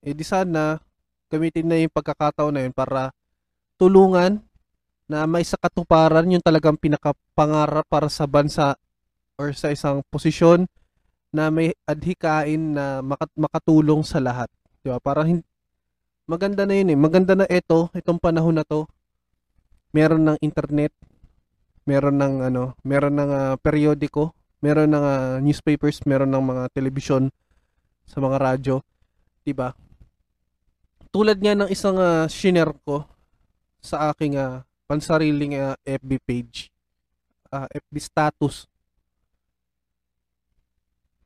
eh 0.06 0.14
di 0.14 0.22
sana 0.22 0.78
gamitin 1.26 1.66
na 1.66 1.76
yung 1.82 1.90
pagkakataon 1.90 2.54
na 2.54 2.62
yun 2.68 2.74
para 2.74 3.10
tulungan 3.74 4.38
na 5.06 5.26
may 5.26 5.42
sa 5.46 5.58
katuparan 5.58 6.26
yung 6.30 6.42
talagang 6.42 6.78
pinakapangarap 6.78 7.86
para 7.86 8.10
sa 8.10 8.26
bansa 8.26 8.74
or 9.38 9.54
sa 9.54 9.70
isang 9.70 10.02
posisyon 10.10 10.66
na 11.30 11.50
may 11.50 11.74
adhikain 11.86 12.74
na 12.74 13.02
makat 13.04 13.30
makatulong 13.36 14.02
sa 14.02 14.18
lahat. 14.18 14.50
Di 14.80 14.90
ba? 14.90 14.98
Para 14.98 15.22
hin- 15.26 15.46
maganda 16.26 16.66
na 16.66 16.74
yun 16.74 16.92
eh. 16.92 16.98
Maganda 16.98 17.36
na 17.38 17.46
ito, 17.46 17.92
itong 17.92 18.18
panahon 18.18 18.56
na 18.56 18.64
to. 18.66 18.88
Meron 19.94 20.24
ng 20.26 20.38
internet, 20.42 20.92
meron 21.86 22.16
ng 22.18 22.34
ano, 22.52 22.76
meron 22.84 23.16
ng 23.16 23.30
uh, 23.30 23.54
periodiko, 23.60 24.35
meron 24.60 24.88
ng 24.90 25.04
uh, 25.04 25.36
newspapers, 25.40 26.00
meron 26.04 26.30
ng 26.32 26.44
mga 26.44 26.64
television 26.72 27.28
sa 28.06 28.18
mga 28.22 28.36
radyo, 28.38 28.80
'di 29.42 29.52
ba? 29.52 29.74
Tulad 31.10 31.40
nga 31.40 31.54
ng 31.56 31.70
isang 31.72 31.96
uh, 31.96 32.28
shiner 32.28 32.70
ko 32.84 33.04
sa 33.80 34.12
aking 34.12 34.36
uh, 34.36 34.62
pansariling 34.86 35.56
uh, 35.58 35.74
FB 35.82 36.10
page, 36.24 36.68
uh, 37.50 37.66
FB 37.70 37.94
status 37.98 38.68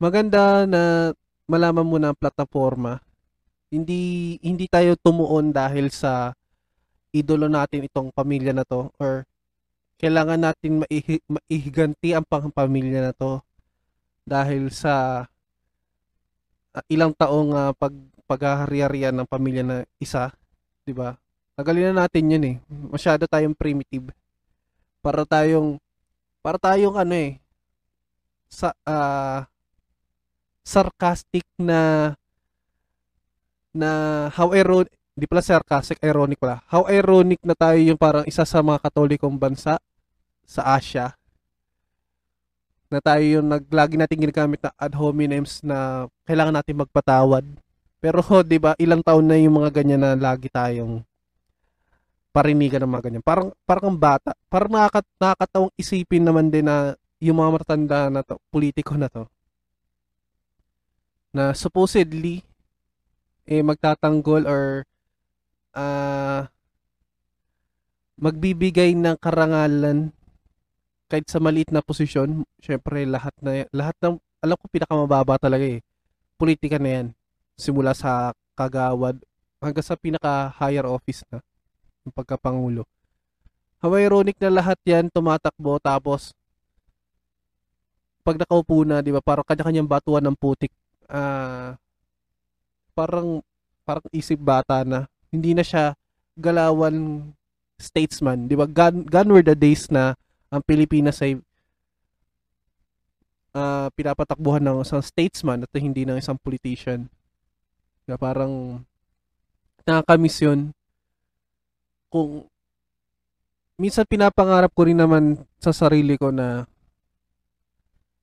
maganda 0.00 0.64
na 0.64 1.12
malaman 1.44 1.84
mo 1.84 2.00
na 2.00 2.10
ang 2.10 2.18
plataforma 2.18 3.04
Hindi 3.70 4.34
hindi 4.42 4.66
tayo 4.66 4.98
tumuon 4.98 5.54
dahil 5.54 5.94
sa 5.94 6.34
idolo 7.14 7.46
natin 7.46 7.86
itong 7.86 8.10
pamilya 8.10 8.50
na 8.50 8.66
to 8.66 8.90
or 8.98 9.22
kailangan 10.00 10.40
natin 10.40 10.80
maihi, 10.80 11.20
maihiganti 11.28 12.16
ang 12.16 12.24
pamilya 12.24 13.04
na 13.04 13.12
to 13.12 13.44
dahil 14.24 14.72
sa 14.72 15.28
uh, 16.72 16.84
ilang 16.88 17.12
taong 17.12 17.52
uh, 17.52 17.72
pag 17.76 17.92
paghahari-harian 18.24 19.12
ng 19.12 19.28
pamilya 19.28 19.60
na 19.60 19.76
isa, 20.00 20.32
'di 20.88 20.96
ba? 20.96 21.20
Tagalin 21.52 21.92
na 21.92 22.08
natin 22.08 22.32
'yun 22.32 22.44
eh. 22.48 22.56
Masyado 22.88 23.28
tayong 23.28 23.52
primitive. 23.52 24.08
Para 25.04 25.28
tayong 25.28 25.76
para 26.40 26.56
tayong 26.56 26.96
ano 26.96 27.12
eh 27.12 27.36
sa 28.48 28.72
uh, 28.88 29.44
sarcastic 30.64 31.44
na 31.60 32.12
na 33.70 33.90
how 34.34 34.50
ironic 34.56 34.90
di 35.14 35.28
pala 35.28 35.44
sarcastic 35.44 36.00
ironic 36.02 36.40
pala 36.40 36.64
how 36.66 36.88
ironic 36.90 37.38
na 37.46 37.54
tayo 37.54 37.78
yung 37.78 38.00
parang 38.00 38.26
isa 38.26 38.42
sa 38.42 38.64
mga 38.64 38.82
katolikong 38.82 39.38
bansa 39.38 39.78
sa 40.50 40.74
Asia 40.74 41.14
na 42.90 42.98
tayo 42.98 43.22
yung 43.22 43.46
naglagi 43.46 43.94
natin 43.94 44.18
ginagamit 44.18 44.58
na 44.58 44.74
ad 44.74 44.98
hominems 44.98 45.62
na 45.62 46.10
kailangan 46.26 46.58
natin 46.58 46.82
magpatawad. 46.82 47.46
Pero 48.02 48.18
'di 48.42 48.58
ba 48.58 48.74
ilang 48.82 48.98
taon 49.06 49.30
na 49.30 49.38
yung 49.38 49.62
mga 49.62 49.70
ganyan 49.70 50.02
na 50.02 50.18
lagi 50.18 50.50
tayong 50.50 51.06
parinigan 52.34 52.82
ng 52.82 52.90
mga 52.90 53.04
ganyan. 53.06 53.22
Parang 53.22 53.54
parang 53.62 53.94
bata. 53.94 54.34
Parang 54.50 54.74
nakakat 54.74 55.06
nakakatawang 55.22 55.72
isipin 55.78 56.26
naman 56.26 56.50
din 56.50 56.66
na 56.66 56.98
yung 57.22 57.38
mga 57.38 57.50
matatanda 57.54 58.10
na 58.10 58.26
to, 58.26 58.40
politiko 58.50 58.96
na 58.96 59.12
to, 59.12 59.28
na 61.36 61.52
supposedly, 61.52 62.40
eh, 63.44 63.60
magtatanggol 63.60 64.48
or 64.48 64.88
uh, 65.76 66.48
magbibigay 68.16 68.96
ng 68.96 69.20
karangalan 69.20 70.16
kahit 71.10 71.26
sa 71.26 71.42
maliit 71.42 71.74
na 71.74 71.82
posisyon, 71.82 72.46
syempre 72.62 73.02
lahat 73.02 73.34
na 73.42 73.66
lahat 73.74 73.98
ng 73.98 74.14
alam 74.40 74.56
ko 74.56 74.64
pinakamababa 74.70 75.42
talaga 75.42 75.66
eh. 75.66 75.82
Politika 76.38 76.78
na 76.78 76.90
'yan. 76.94 77.06
Simula 77.58 77.92
sa 77.92 78.30
kagawad 78.54 79.18
hanggang 79.58 79.84
sa 79.84 79.98
pinaka 79.98 80.54
higher 80.54 80.86
office 80.86 81.26
na 81.28 81.42
ng 82.06 82.14
pagkapangulo. 82.14 82.86
How 83.82 83.92
ironic 83.98 84.38
na 84.38 84.62
lahat 84.62 84.78
'yan 84.86 85.10
tumatakbo 85.10 85.82
tapos 85.82 86.30
pag 88.22 88.38
nakaupo 88.38 88.86
na, 88.86 89.02
'di 89.02 89.10
ba, 89.10 89.20
parang 89.24 89.42
kanya-kanyang 89.42 89.90
batuan 89.90 90.22
ng 90.22 90.36
putik. 90.38 90.70
Uh, 91.10 91.74
parang 92.94 93.42
parang 93.82 94.06
isip 94.14 94.38
bata 94.38 94.86
na. 94.86 95.10
Hindi 95.34 95.58
na 95.58 95.66
siya 95.66 95.98
galawan 96.38 97.26
statesman, 97.80 98.46
'di 98.46 98.54
ba? 98.54 98.70
Gone, 98.70 99.02
gone 99.08 99.30
were 99.34 99.42
the 99.42 99.58
days 99.58 99.90
na 99.90 100.14
ang 100.50 100.62
Pilipinas 100.66 101.22
ay 101.22 101.38
uh, 103.54 103.88
pinapatakbuhan 103.94 104.62
ng 104.62 104.82
isang 104.82 105.02
statesman 105.02 105.62
at 105.62 105.72
hindi 105.78 106.02
ng 106.02 106.18
isang 106.18 106.38
politician. 106.38 107.06
Na 108.06 108.18
parang 108.18 108.82
nakakamiss 109.86 110.42
yun. 110.42 110.74
Kung 112.10 112.50
minsan 113.78 114.04
pinapangarap 114.04 114.74
ko 114.74 114.90
rin 114.90 114.98
naman 114.98 115.38
sa 115.62 115.70
sarili 115.70 116.18
ko 116.18 116.34
na 116.34 116.66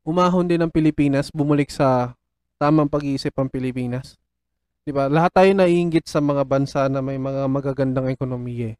umahon 0.03 0.47
din 0.47 0.59
ang 0.59 0.71
Pilipinas, 0.71 1.31
bumalik 1.31 1.71
sa 1.71 2.15
tamang 2.59 2.91
pag-iisip 2.91 3.31
ang 3.39 3.47
Pilipinas. 3.47 4.19
'Di 4.83 4.91
ba? 4.95 5.11
Lahat 5.11 5.31
tayo 5.35 5.51
naiinggit 5.51 6.07
sa 6.07 6.23
mga 6.23 6.43
bansa 6.47 6.87
na 6.87 7.03
may 7.03 7.19
mga 7.19 7.47
magagandang 7.47 8.07
ekonomiya. 8.11 8.71
Eh. 8.71 8.75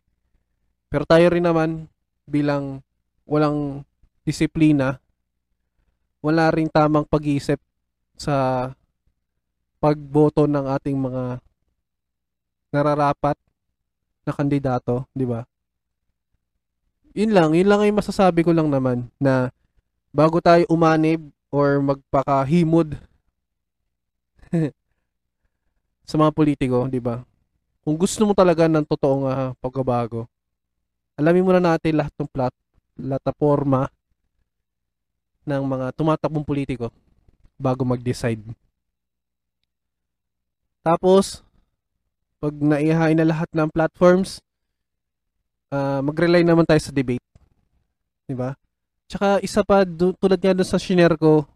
Pero 0.88 1.04
tayo 1.04 1.28
rin 1.32 1.44
naman 1.44 1.92
bilang 2.24 2.80
walang 3.28 3.84
disiplina, 4.24 4.98
wala 6.24 6.50
ring 6.50 6.72
tamang 6.72 7.06
pag-iisip 7.06 7.60
sa 8.18 8.72
pagboto 9.78 10.50
ng 10.50 10.66
ating 10.74 10.98
mga 10.98 11.38
nararapat 12.74 13.38
na 14.26 14.32
kandidato, 14.34 15.06
'di 15.14 15.28
ba? 15.28 15.46
Yun 17.14 17.32
lang, 17.34 17.50
yun 17.54 17.70
lang 17.70 17.82
ay 17.82 17.94
masasabi 17.94 18.42
ko 18.46 18.52
lang 18.54 18.70
naman 18.70 19.10
na 19.22 19.50
bago 20.14 20.42
tayo 20.42 20.66
umanib 20.70 21.22
or 21.50 21.82
magpakahimod 21.82 22.98
sa 26.10 26.16
mga 26.16 26.32
politiko, 26.32 26.86
di 26.88 27.02
ba? 27.02 27.24
Kung 27.82 27.96
gusto 27.96 28.28
mo 28.28 28.36
talaga 28.36 28.68
ng 28.68 28.84
totoong 28.84 29.24
uh, 29.28 29.52
pagbabago, 29.64 30.28
alamin 31.16 31.44
muna 31.48 31.62
natin 31.64 31.96
lahat 31.98 32.14
ng 32.20 32.30
plat, 32.30 32.54
plataforma 32.98 33.86
ng 35.48 35.64
mga 35.64 35.96
tumatakbong 35.96 36.44
politiko 36.44 36.90
bago 37.56 37.86
mag-decide. 37.88 38.44
Tapos, 40.82 41.46
pag 42.42 42.54
naihain 42.54 43.18
na 43.18 43.28
lahat 43.28 43.50
ng 43.54 43.70
platforms, 43.72 44.44
uh, 45.72 46.00
mag-rely 46.04 46.44
naman 46.44 46.68
tayo 46.68 46.80
sa 46.80 46.94
debate. 46.94 47.24
Ba? 48.28 48.60
Tsaka 49.08 49.40
isa 49.40 49.64
pa, 49.64 49.88
tulad 50.20 50.40
nga 50.40 50.56
doon 50.56 50.68
sa 50.68 50.80
shinare 50.80 51.16
ko, 51.16 51.48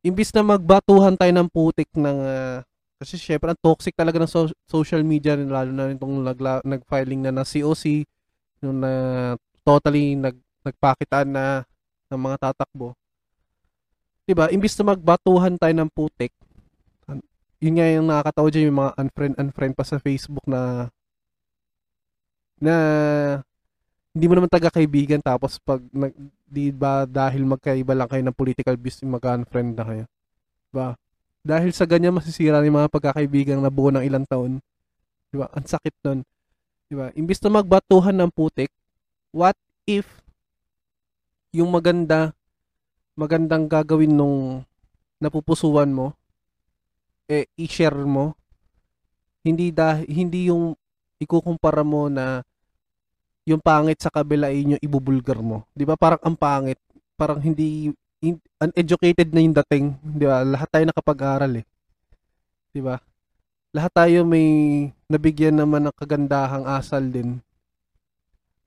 imbis 0.00 0.32
na 0.32 0.40
magbatuhan 0.40 1.16
tayo 1.16 1.32
ng 1.36 1.48
putik 1.52 1.88
ng, 1.92 2.18
uh, 2.24 2.58
kasi 2.98 3.20
syempre 3.20 3.52
ang 3.52 3.60
toxic 3.60 3.94
talaga 3.94 4.18
ng 4.18 4.30
so- 4.30 4.56
social 4.66 5.04
media, 5.04 5.36
lalo 5.36 5.70
na 5.70 5.92
itong 5.92 6.24
nagla- 6.24 6.64
nag-filing 6.64 7.22
na 7.22 7.32
na 7.32 7.44
COC, 7.44 8.08
nung 8.64 8.82
na 8.82 8.92
totally 9.68 10.16
nag, 10.16 10.36
nagpakitaan 10.64 11.28
na 11.28 11.68
ng 12.08 12.16
mga 12.16 12.36
tatakbo. 12.48 12.96
Diba? 14.24 14.48
Imbis 14.48 14.72
na 14.80 14.96
magbatuhan 14.96 15.60
tayo 15.60 15.74
ng 15.76 15.92
putik, 15.92 16.32
yun 17.58 17.74
nga 17.74 17.86
yung 17.90 18.06
nakakatawa 18.06 18.48
dyan 18.54 18.70
yung 18.70 18.80
mga 18.86 18.92
unfriend 19.02 19.34
unfriend 19.34 19.74
pa 19.74 19.82
sa 19.82 19.98
Facebook 19.98 20.46
na 20.46 20.86
na 22.58 22.74
hindi 24.14 24.26
mo 24.26 24.34
naman 24.38 24.50
taga-kaibigan 24.50 25.22
tapos 25.22 25.58
pag 25.62 25.82
nag, 25.94 26.14
di 26.46 26.70
ba 26.74 27.06
dahil 27.06 27.46
magkaiba 27.46 27.94
lang 27.94 28.08
kayo 28.10 28.22
ng 28.26 28.34
political 28.34 28.74
views 28.78 29.02
mag-unfriend 29.02 29.78
na 29.78 29.84
kayo. 29.86 30.04
Diba? 30.70 30.88
Dahil 31.42 31.70
sa 31.70 31.86
ganyan 31.86 32.14
masisira 32.14 32.62
yung 32.62 32.78
mga 32.82 32.90
pagkakaibigan 32.90 33.62
na 33.62 33.70
buo 33.70 33.90
ng 33.94 34.02
ilang 34.02 34.26
taon. 34.26 34.58
Diba? 35.30 35.46
Ang 35.54 35.66
sakit 35.66 35.94
nun. 36.02 36.18
Diba? 36.90 37.14
Imbis 37.14 37.42
na 37.42 37.62
magbatuhan 37.62 38.16
ng 38.16 38.30
putik, 38.32 38.70
what 39.32 39.56
if 39.88 40.06
yung 41.52 41.72
maganda 41.72 42.32
magandang 43.18 43.66
gagawin 43.66 44.14
nung 44.14 44.62
napupusuan 45.18 45.90
mo 45.90 46.14
eh 47.28 47.44
i-share 47.58 48.04
mo 48.06 48.38
hindi 49.42 49.72
dah 49.72 50.00
hindi 50.04 50.52
yung 50.52 50.76
ikukumpara 51.18 51.82
mo 51.82 52.06
na 52.06 52.46
yung 53.48 53.64
pangit 53.64 53.96
sa 53.96 54.12
kabila 54.12 54.52
ay 54.52 54.76
yung 54.76 54.82
ibubulgar 54.84 55.40
mo. 55.40 55.64
'Di 55.72 55.88
ba? 55.88 55.96
Parang 55.96 56.20
ang 56.20 56.36
pangit, 56.36 56.76
parang 57.16 57.40
hindi 57.40 57.88
in, 58.20 58.36
uneducated 58.60 59.32
na 59.32 59.40
yung 59.40 59.56
dating, 59.64 59.96
'di 60.04 60.26
ba? 60.28 60.44
Lahat 60.44 60.68
tayo 60.68 60.84
nakapag-aral 60.84 61.64
eh. 61.64 61.66
'Di 62.76 62.80
ba? 62.84 63.00
Lahat 63.72 63.92
tayo 63.92 64.28
may 64.28 64.48
nabigyan 65.08 65.56
naman 65.56 65.88
ng 65.88 65.96
kagandahang 65.96 66.68
asal 66.68 67.00
din. 67.08 67.40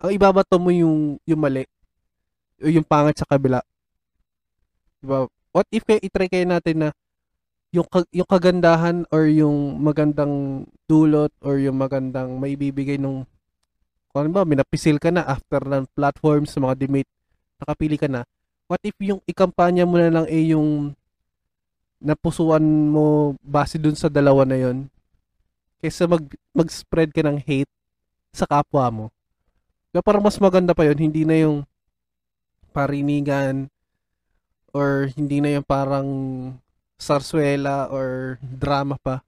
Ang 0.02 0.12
ibabato 0.18 0.58
mo 0.58 0.74
yung 0.74 1.22
yung 1.30 1.42
mali 1.42 1.66
o 2.62 2.68
yung 2.70 2.86
pangit 2.86 3.22
sa 3.22 3.30
kabila. 3.30 3.62
'Di 5.02 5.06
ba? 5.06 5.30
What 5.52 5.68
if 5.70 5.86
kaya 5.86 6.02
i-try 6.02 6.28
kayo 6.32 6.46
natin 6.48 6.76
na 6.86 6.90
yung 7.72 7.86
yung 8.12 8.28
kagandahan 8.28 9.06
or 9.14 9.30
yung 9.30 9.78
magandang 9.80 10.66
dulot 10.90 11.32
or 11.40 11.62
yung 11.62 11.78
magandang 11.78 12.36
maibibigay 12.42 12.98
nung 12.98 13.24
kung 14.12 14.28
ano 14.28 14.32
ba, 14.36 14.44
minapisil 14.44 15.00
ka 15.00 15.08
na 15.08 15.24
after 15.24 15.64
ng 15.64 15.88
platforms, 15.96 16.52
mga 16.60 16.76
debate, 16.76 17.08
nakapili 17.64 17.96
ka 17.96 18.12
na, 18.12 18.28
what 18.68 18.84
if 18.84 18.92
yung 19.00 19.24
ikampanya 19.24 19.88
mo 19.88 19.96
na 19.96 20.12
lang 20.12 20.28
eh 20.28 20.52
yung 20.52 20.92
napusuan 21.96 22.64
mo 22.92 23.40
base 23.40 23.80
dun 23.80 23.96
sa 23.96 24.12
dalawa 24.12 24.44
na 24.44 24.60
yon 24.60 24.92
kaysa 25.80 26.12
mag, 26.12 26.28
mag-spread 26.52 27.16
ka 27.16 27.24
ng 27.24 27.40
hate 27.40 27.72
sa 28.36 28.44
kapwa 28.44 28.92
mo. 28.92 29.06
Kaya 29.92 30.02
parang 30.04 30.24
mas 30.24 30.40
maganda 30.40 30.72
pa 30.72 30.88
yon 30.88 31.00
hindi 31.00 31.28
na 31.28 31.36
yung 31.36 31.68
parinigan 32.72 33.68
or 34.72 35.12
hindi 35.20 35.44
na 35.44 35.60
yung 35.60 35.68
parang 35.68 36.08
sarswela 36.96 37.92
or 37.92 38.40
drama 38.40 38.96
pa. 38.96 39.20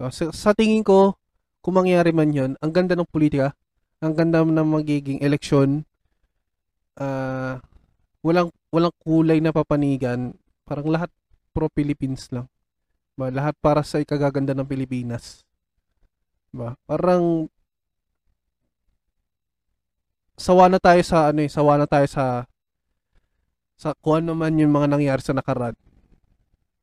So, 0.00 0.32
sa 0.32 0.56
tingin 0.56 0.80
ko, 0.80 1.12
kung 1.60 1.76
mangyari 1.76 2.08
man 2.08 2.32
yon 2.32 2.56
ang 2.64 2.72
ganda 2.72 2.96
ng 2.96 3.04
politika, 3.04 3.52
ang 4.00 4.16
ganda 4.16 4.40
ng 4.40 4.68
magiging 4.80 5.20
eleksyon. 5.20 5.84
Uh, 6.96 7.60
walang 8.24 8.48
walang 8.72 8.92
kulay 9.04 9.44
na 9.44 9.52
papanigan. 9.52 10.32
Parang 10.64 10.88
lahat 10.88 11.12
pro 11.52 11.68
Philippines 11.76 12.32
lang. 12.32 12.48
Ba, 13.12 13.28
lahat 13.28 13.52
para 13.60 13.84
sa 13.84 14.00
ikagaganda 14.00 14.56
ng 14.56 14.64
Pilipinas. 14.64 15.44
Ba, 16.48 16.80
parang 16.88 17.52
sawa 20.40 20.72
na 20.72 20.80
tayo 20.80 21.04
sa 21.04 21.28
ano 21.28 21.44
eh, 21.44 21.50
sawa 21.52 21.76
na 21.76 21.84
tayo 21.84 22.08
sa 22.08 22.48
sa 23.76 23.92
kung 24.00 24.24
ano 24.24 24.32
man 24.32 24.56
yung 24.56 24.72
mga 24.72 24.88
nangyari 24.88 25.20
sa 25.20 25.36
nakaraan. 25.36 25.76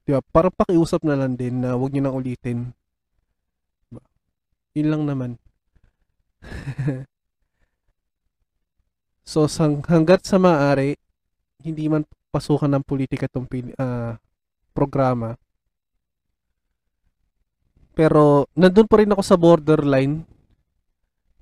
Di 0.06 0.14
ba? 0.14 0.22
Parang 0.22 0.54
pakiusap 0.54 1.02
na 1.06 1.18
lang 1.18 1.34
din 1.34 1.66
na 1.66 1.74
huwag 1.74 1.94
niyo 1.94 2.06
nang 2.06 2.18
ulitin. 2.18 2.74
Diba? 3.90 4.02
Yun 4.78 4.90
lang 4.90 5.04
naman. 5.06 5.32
so, 9.30 9.46
sang, 9.46 9.86
hanggat 9.86 10.26
sa 10.26 10.42
maaari, 10.42 10.98
hindi 11.62 11.86
man 11.86 12.08
pasukan 12.34 12.72
ng 12.72 12.88
politika 12.88 13.30
itong 13.30 13.46
uh, 13.78 14.18
programa. 14.74 15.38
Pero, 17.94 18.50
nandun 18.58 18.90
pa 18.90 19.04
rin 19.04 19.14
ako 19.14 19.22
sa 19.22 19.38
borderline 19.38 20.26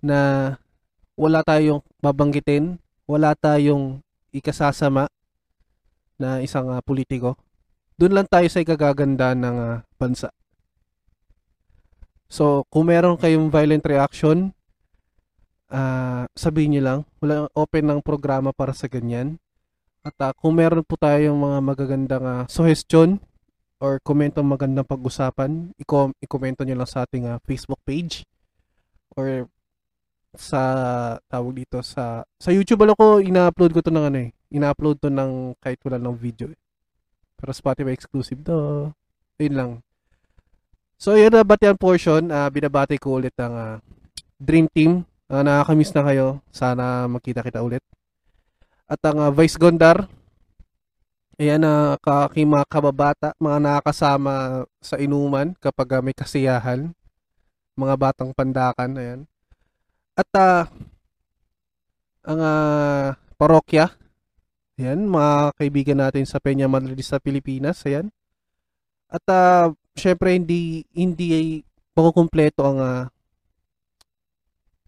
na 0.03 0.51
wala 1.15 1.41
tayong 1.41 1.79
babanggitin, 2.03 2.79
wala 3.07 3.35
tayong 3.35 4.03
ikasasama 4.35 5.07
na 6.19 6.43
isang 6.43 6.71
uh, 6.71 6.79
politiko. 6.83 7.39
Doon 7.95 8.21
lang 8.21 8.27
tayo 8.27 8.47
sa 8.51 8.59
ikagaganda 8.59 9.31
ng 9.35 9.55
uh, 9.55 9.75
bansa. 9.95 10.31
So, 12.27 12.67
kung 12.67 12.91
meron 12.91 13.15
kayong 13.15 13.47
violent 13.47 13.87
reaction, 13.87 14.51
uh, 15.71 16.27
sabihin 16.35 16.75
niyo 16.75 16.83
lang. 16.83 16.99
Wala 17.23 17.47
open 17.55 17.85
ng 17.87 17.99
programa 18.03 18.51
para 18.51 18.75
sa 18.75 18.91
ganyan. 18.91 19.39
At 20.05 20.15
uh, 20.21 20.33
kung 20.37 20.59
meron 20.59 20.85
po 20.85 20.99
tayong 20.99 21.37
mga 21.37 21.57
magagandang 21.63 22.25
uh, 22.25 22.43
suggestion 22.45 23.17
or 23.79 23.97
komento 24.03 24.43
magandang 24.45 24.85
pag-usapan, 24.85 25.73
i-komento 26.21 26.61
nyo 26.61 26.75
lang 26.77 26.89
sa 26.89 27.07
ating 27.07 27.25
uh, 27.25 27.41
Facebook 27.43 27.79
page 27.87 28.27
or 29.15 29.49
sa 30.37 30.61
tawag 31.29 31.65
dito 31.65 31.79
sa 31.85 32.23
sa 32.39 32.49
YouTube 32.51 32.83
alam 32.83 32.95
ko 32.97 33.19
ina-upload 33.19 33.71
ko 33.75 33.79
to 33.83 33.91
ng 33.93 34.05
ano 34.07 34.19
eh. 34.25 34.29
Ina-upload 34.51 35.01
to 35.01 35.09
ng 35.11 35.57
kahit 35.59 35.79
wala 35.83 35.99
ng 35.99 36.15
video 36.15 36.51
eh. 36.51 36.59
Pero 37.35 37.51
Spotify 37.51 37.91
exclusive 37.91 38.39
to. 38.43 38.89
Yun 39.39 39.55
lang. 39.55 39.71
So 40.95 41.19
yun 41.19 41.35
na 41.35 41.43
batian 41.43 41.75
portion, 41.75 42.31
uh, 42.31 42.47
binabati 42.47 42.95
ko 42.95 43.19
ulit 43.19 43.35
ang 43.35 43.53
uh, 43.53 43.75
Dream 44.39 44.71
Team. 44.71 45.03
Uh, 45.27 45.43
nakakamiss 45.43 45.91
na 45.91 46.05
kayo. 46.07 46.39
Sana 46.55 47.09
magkita 47.11 47.43
kita 47.43 47.59
ulit. 47.59 47.83
At 48.87 49.01
ang 49.03 49.17
uh, 49.19 49.31
Vice 49.33 49.57
Gondar, 49.59 50.07
ayan 51.35 51.65
na 51.65 51.99
uh, 51.99 52.25
aking 52.29 52.47
mga 52.47 52.65
kababata, 52.69 53.29
mga 53.41 53.57
nakakasama 53.59 54.63
sa 54.79 54.95
inuman 54.95 55.51
kapag 55.59 55.99
uh, 55.99 56.01
may 56.05 56.15
kasiyahan. 56.15 56.93
Mga 57.75 57.95
batang 57.99 58.31
pandakan, 58.31 58.95
ayan. 58.95 59.21
At 60.15 60.29
uh, 60.31 60.63
ang 62.23 62.39
uh, 62.39 63.07
parokya, 63.35 63.91
ayan, 64.79 65.11
mga 65.11 65.51
kaibigan 65.59 65.99
natin 65.99 66.23
sa 66.23 66.39
Peña 66.39 66.71
Madrid 66.71 66.95
sa 67.03 67.19
Pilipinas, 67.19 67.83
ayan. 67.83 68.07
At 69.11 69.23
uh, 69.27 69.75
syempre 69.95 70.35
hindi 70.35 70.87
hindi 70.95 71.61
makukumpleto 71.95 72.63
ang 72.63 72.79
uh, 72.79 73.03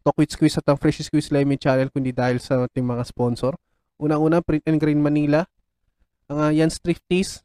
Talk 0.07 0.23
with 0.23 0.31
Squeeze 0.31 0.55
at 0.55 0.67
ang 0.71 0.79
Fresh 0.79 1.03
Squeeze 1.03 1.27
Lemon 1.35 1.59
Channel 1.59 1.91
kundi 1.91 2.15
dahil 2.15 2.39
sa 2.39 2.63
ating 2.63 2.87
mga 2.87 3.03
sponsor. 3.03 3.59
Unang-una, 3.99 4.39
Print 4.39 4.63
and 4.63 4.79
Green 4.79 5.03
Manila. 5.03 5.43
Ang 6.31 6.39
uh, 6.39 6.51
Yan 6.55 6.71
Thrifties. 6.71 7.43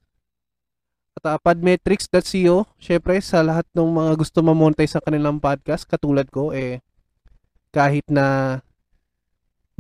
At 1.18 1.26
uh, 1.26 1.38
podmetrics.co. 1.42 2.70
Syempre, 2.78 3.18
sa 3.18 3.42
lahat 3.42 3.66
ng 3.74 3.90
mga 3.90 4.12
gusto 4.14 4.46
ma-monetize 4.46 4.94
sa 4.94 5.02
kanilang 5.02 5.42
podcast, 5.42 5.90
katulad 5.90 6.30
ko, 6.30 6.54
eh, 6.54 6.78
kahit 7.72 8.06
na 8.12 8.60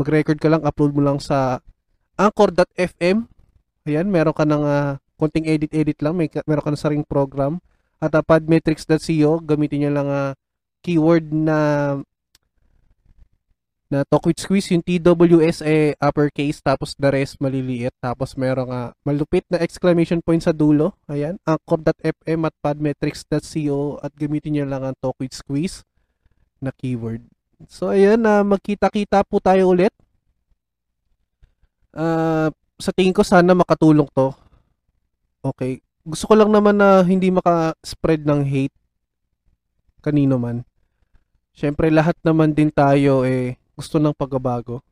mag-record 0.00 0.40
ka 0.40 0.48
lang, 0.48 0.64
upload 0.64 0.96
mo 0.96 1.04
lang 1.04 1.20
sa 1.20 1.60
anchor.fm. 2.16 3.28
Ayan, 3.86 4.08
meron 4.08 4.34
ka 4.34 4.48
ng 4.48 4.64
uh, 4.64 4.96
konting 5.20 5.46
edit-edit 5.46 6.00
lang. 6.00 6.16
May, 6.16 6.32
meron 6.48 6.64
ka 6.64 6.72
ng 6.72 6.80
saring 6.80 7.06
program. 7.06 7.60
At 8.02 8.16
uh, 8.16 8.24
podmetrics.co, 8.24 9.44
gamitin 9.44 9.86
nyo 9.86 9.90
lang 9.92 10.08
uh, 10.08 10.32
keyword 10.82 11.30
na 11.30 11.58
na 13.92 14.08
talk 14.08 14.24
with 14.24 14.40
squeeze 14.40 14.72
yung 14.72 14.80
TWS 14.80 15.60
eh 15.68 15.92
uppercase 16.00 16.64
tapos 16.64 16.96
the 16.96 17.12
rest 17.12 17.36
maliliit 17.44 17.92
tapos 18.00 18.32
merong 18.40 18.72
uh, 18.72 18.88
malupit 19.04 19.44
na 19.52 19.60
exclamation 19.60 20.24
point 20.24 20.40
sa 20.40 20.56
dulo 20.56 20.96
ayan 21.12 21.36
anchor.fm 21.44 22.40
at 22.48 22.56
podmetrics.co 22.64 24.00
at 24.00 24.12
gamitin 24.16 24.56
niyo 24.56 24.64
lang 24.64 24.80
ang 24.80 24.96
talk 24.96 25.12
with 25.20 25.36
squeeze 25.36 25.84
na 26.64 26.72
keyword 26.72 27.20
so 27.68 27.92
ayan 27.92 28.18
na 28.22 28.40
uh, 28.40 28.46
magkita-kita 28.46 29.22
po 29.26 29.38
tayo 29.38 29.70
ulit. 29.70 29.92
Uh, 31.92 32.48
sa 32.80 32.90
tingin 32.90 33.14
ko 33.14 33.22
sana 33.22 33.52
makatulong 33.52 34.08
to. 34.10 34.32
Okay. 35.42 35.82
Gusto 36.02 36.30
ko 36.30 36.34
lang 36.34 36.50
naman 36.50 36.78
na 36.78 37.06
hindi 37.06 37.30
maka-spread 37.30 38.26
ng 38.26 38.42
hate 38.42 38.74
kanino 40.02 40.34
man. 40.34 40.66
Siyempre 41.54 41.92
lahat 41.94 42.18
naman 42.26 42.56
din 42.56 42.74
tayo 42.74 43.22
eh 43.22 43.54
gusto 43.78 44.02
ng 44.02 44.16
pagbabago. 44.16 44.82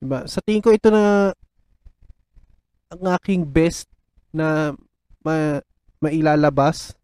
Diba? 0.00 0.24
Sa 0.24 0.40
tingin 0.40 0.64
ko 0.64 0.72
ito 0.72 0.88
na 0.88 1.36
ang 2.88 3.02
aking 3.20 3.44
best 3.44 3.90
na 4.32 4.72
ma 5.20 5.60
mailalabas 5.98 6.94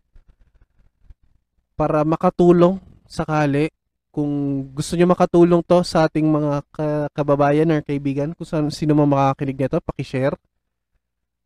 para 1.74 2.04
makatulong 2.04 2.78
sakali 3.08 3.72
kung 4.12 4.62
gusto 4.76 4.92
niyo 4.94 5.08
makatulong 5.08 5.64
to 5.64 5.80
sa 5.82 6.04
ating 6.06 6.28
mga 6.28 6.62
ka- 6.68 7.08
kababayan 7.16 7.72
or 7.72 7.80
kaibigan 7.80 8.36
kung 8.36 8.44
saan, 8.44 8.68
sino 8.68 8.92
man 8.92 9.08
makakinig 9.08 9.56
nito 9.56 9.80
paki-share 9.80 10.36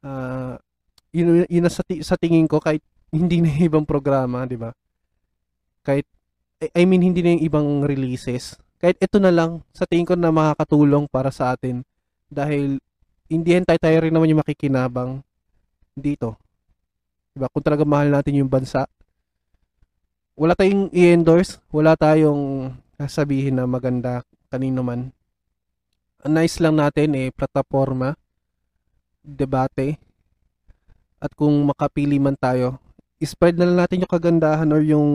uh, 0.03 0.59
yun, 1.15 1.47
yun 1.47 1.63
na 1.63 1.71
sa, 1.71 1.87
sa 2.03 2.19
tingin 2.19 2.51
ko 2.51 2.59
kahit 2.59 2.83
hindi 3.15 3.39
na 3.39 3.55
ibang 3.71 3.87
programa 3.87 4.43
di 4.45 4.59
ba 4.59 4.75
kahit 5.87 6.05
I 6.75 6.83
mean 6.83 7.07
hindi 7.07 7.23
na 7.23 7.39
yung 7.39 7.45
ibang 7.47 7.69
releases 7.87 8.59
kahit 8.77 9.01
ito 9.01 9.17
na 9.17 9.33
lang, 9.33 9.65
sa 9.73 9.89
tingin 9.89 10.05
ko 10.05 10.15
na 10.15 10.29
makakatulong 10.29 11.09
para 11.09 11.33
sa 11.33 11.57
atin 11.57 11.81
dahil 12.29 12.77
hindi 13.27 13.49
yan 13.57 13.65
tayo, 13.65 13.81
tayo 13.81 13.97
rin 14.05 14.13
naman 14.13 14.31
yung 14.31 14.43
makikinabang 14.45 15.25
dito. 15.97 16.37
Diba? 17.33 17.49
Kung 17.49 17.65
talaga 17.65 17.89
mahal 17.89 18.13
natin 18.13 18.45
yung 18.45 18.53
bansa, 18.53 18.85
wala 20.37 20.53
tayong 20.53 20.93
i-endorse, 20.93 21.57
wala 21.73 21.97
tayong 21.97 22.69
sabihin 23.09 23.57
na 23.57 23.65
maganda 23.65 24.21
kanino 24.53 24.85
man. 24.85 25.09
Ang 26.21 26.33
nice 26.37 26.61
lang 26.61 26.77
natin 26.77 27.17
eh, 27.17 27.33
plataforma, 27.33 28.13
debate, 29.25 29.97
at 31.17 31.33
kung 31.33 31.57
makapili 31.65 32.21
man 32.21 32.37
tayo, 32.37 32.77
spread 33.25 33.57
na 33.57 33.65
lang 33.65 33.81
natin 33.81 34.05
yung 34.05 34.13
kagandahan 34.13 34.69
or 34.69 34.85
yung 34.85 35.09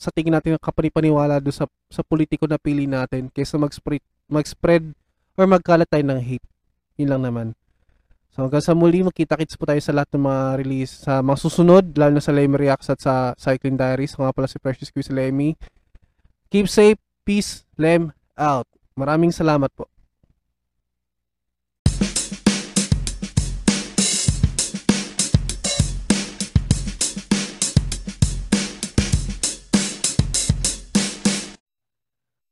sa 0.00 0.08
tingin 0.08 0.32
natin 0.32 0.56
kapanipaniwala 0.56 1.42
do 1.42 1.52
sa 1.52 1.68
sa 1.92 2.00
politiko 2.00 2.48
na 2.48 2.56
pili 2.56 2.88
natin 2.88 3.28
kaysa 3.28 3.60
mag-spread 3.60 4.00
mag-spread 4.32 4.96
or 5.36 5.44
magkalat 5.44 5.84
tayo 5.90 6.06
ng 6.06 6.22
hate. 6.22 6.46
Yun 6.96 7.10
lang 7.12 7.22
naman. 7.26 7.46
So 8.30 8.46
hanggang 8.46 8.62
sa 8.62 8.78
muli, 8.78 9.02
magkita-kits 9.02 9.58
po 9.58 9.66
tayo 9.66 9.82
sa 9.82 9.90
lahat 9.90 10.14
ng 10.14 10.22
mga 10.22 10.44
release 10.62 11.02
sa 11.02 11.18
mga 11.18 11.38
susunod, 11.42 11.84
lalo 11.98 12.14
na 12.14 12.22
sa 12.22 12.30
Lemmy 12.30 12.62
Reacts 12.62 12.86
at 12.86 13.02
sa 13.02 13.34
Cycling 13.34 13.74
Diaries. 13.74 14.14
Nga 14.14 14.30
pala 14.30 14.46
si 14.46 14.62
Precious 14.62 14.94
Q 14.94 15.02
Lemmy. 15.10 15.58
Keep 16.46 16.70
safe, 16.70 16.98
peace, 17.26 17.66
Lem 17.74 18.14
out. 18.38 18.70
Maraming 18.94 19.34
salamat 19.34 19.66
po. 19.74 19.90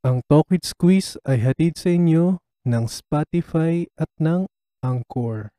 Ang 0.03 0.23
Talk 0.27 0.51
with 0.51 0.67
Squeeze 0.67 1.15
ay 1.23 1.39
hatid 1.39 1.79
sa 1.79 1.95
inyo 1.95 2.43
ng 2.67 2.83
Spotify 2.87 3.87
at 3.95 4.11
ng 4.19 4.43
Anchor. 4.83 5.55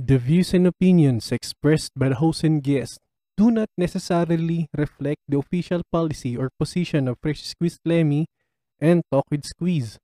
The 0.00 0.16
views 0.16 0.54
and 0.54 0.64
opinions 0.64 1.32
expressed 1.32 1.90
by 1.96 2.10
the 2.10 2.22
host 2.22 2.44
and 2.44 2.62
guest 2.62 3.00
do 3.36 3.50
not 3.50 3.66
necessarily 3.76 4.68
reflect 4.72 5.18
the 5.26 5.38
official 5.38 5.82
policy 5.90 6.36
or 6.36 6.54
position 6.56 7.08
of 7.08 7.18
Fresh 7.20 7.42
Squeeze 7.42 7.80
Lemmy 7.84 8.28
and 8.78 9.02
Talk 9.10 9.26
with 9.28 9.44
Squeeze. 9.44 9.98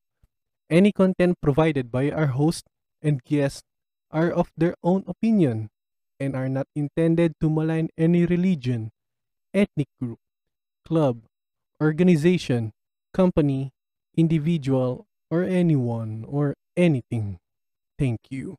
Any 0.69 0.91
content 0.91 1.39
provided 1.41 1.93
by 1.93 2.11
our 2.11 2.35
host 2.35 2.67
and 3.03 3.23
guest 3.23 3.63
are 4.11 4.33
of 4.33 4.51
their 4.57 4.75
own 4.83 5.05
opinion 5.07 5.71
and 6.19 6.35
are 6.35 6.49
not 6.49 6.67
intended 6.75 7.35
to 7.41 7.49
malign 7.49 7.87
any 7.97 8.27
religion, 8.27 8.91
ethnic 9.55 9.87
group, 10.03 10.19
club, 10.85 11.23
organization, 11.81 12.73
company, 13.13 13.71
individual, 14.17 15.07
or 15.31 15.45
anyone 15.45 16.27
or 16.27 16.57
anything. 16.77 17.39
Thank 17.97 18.19
you. 18.31 18.59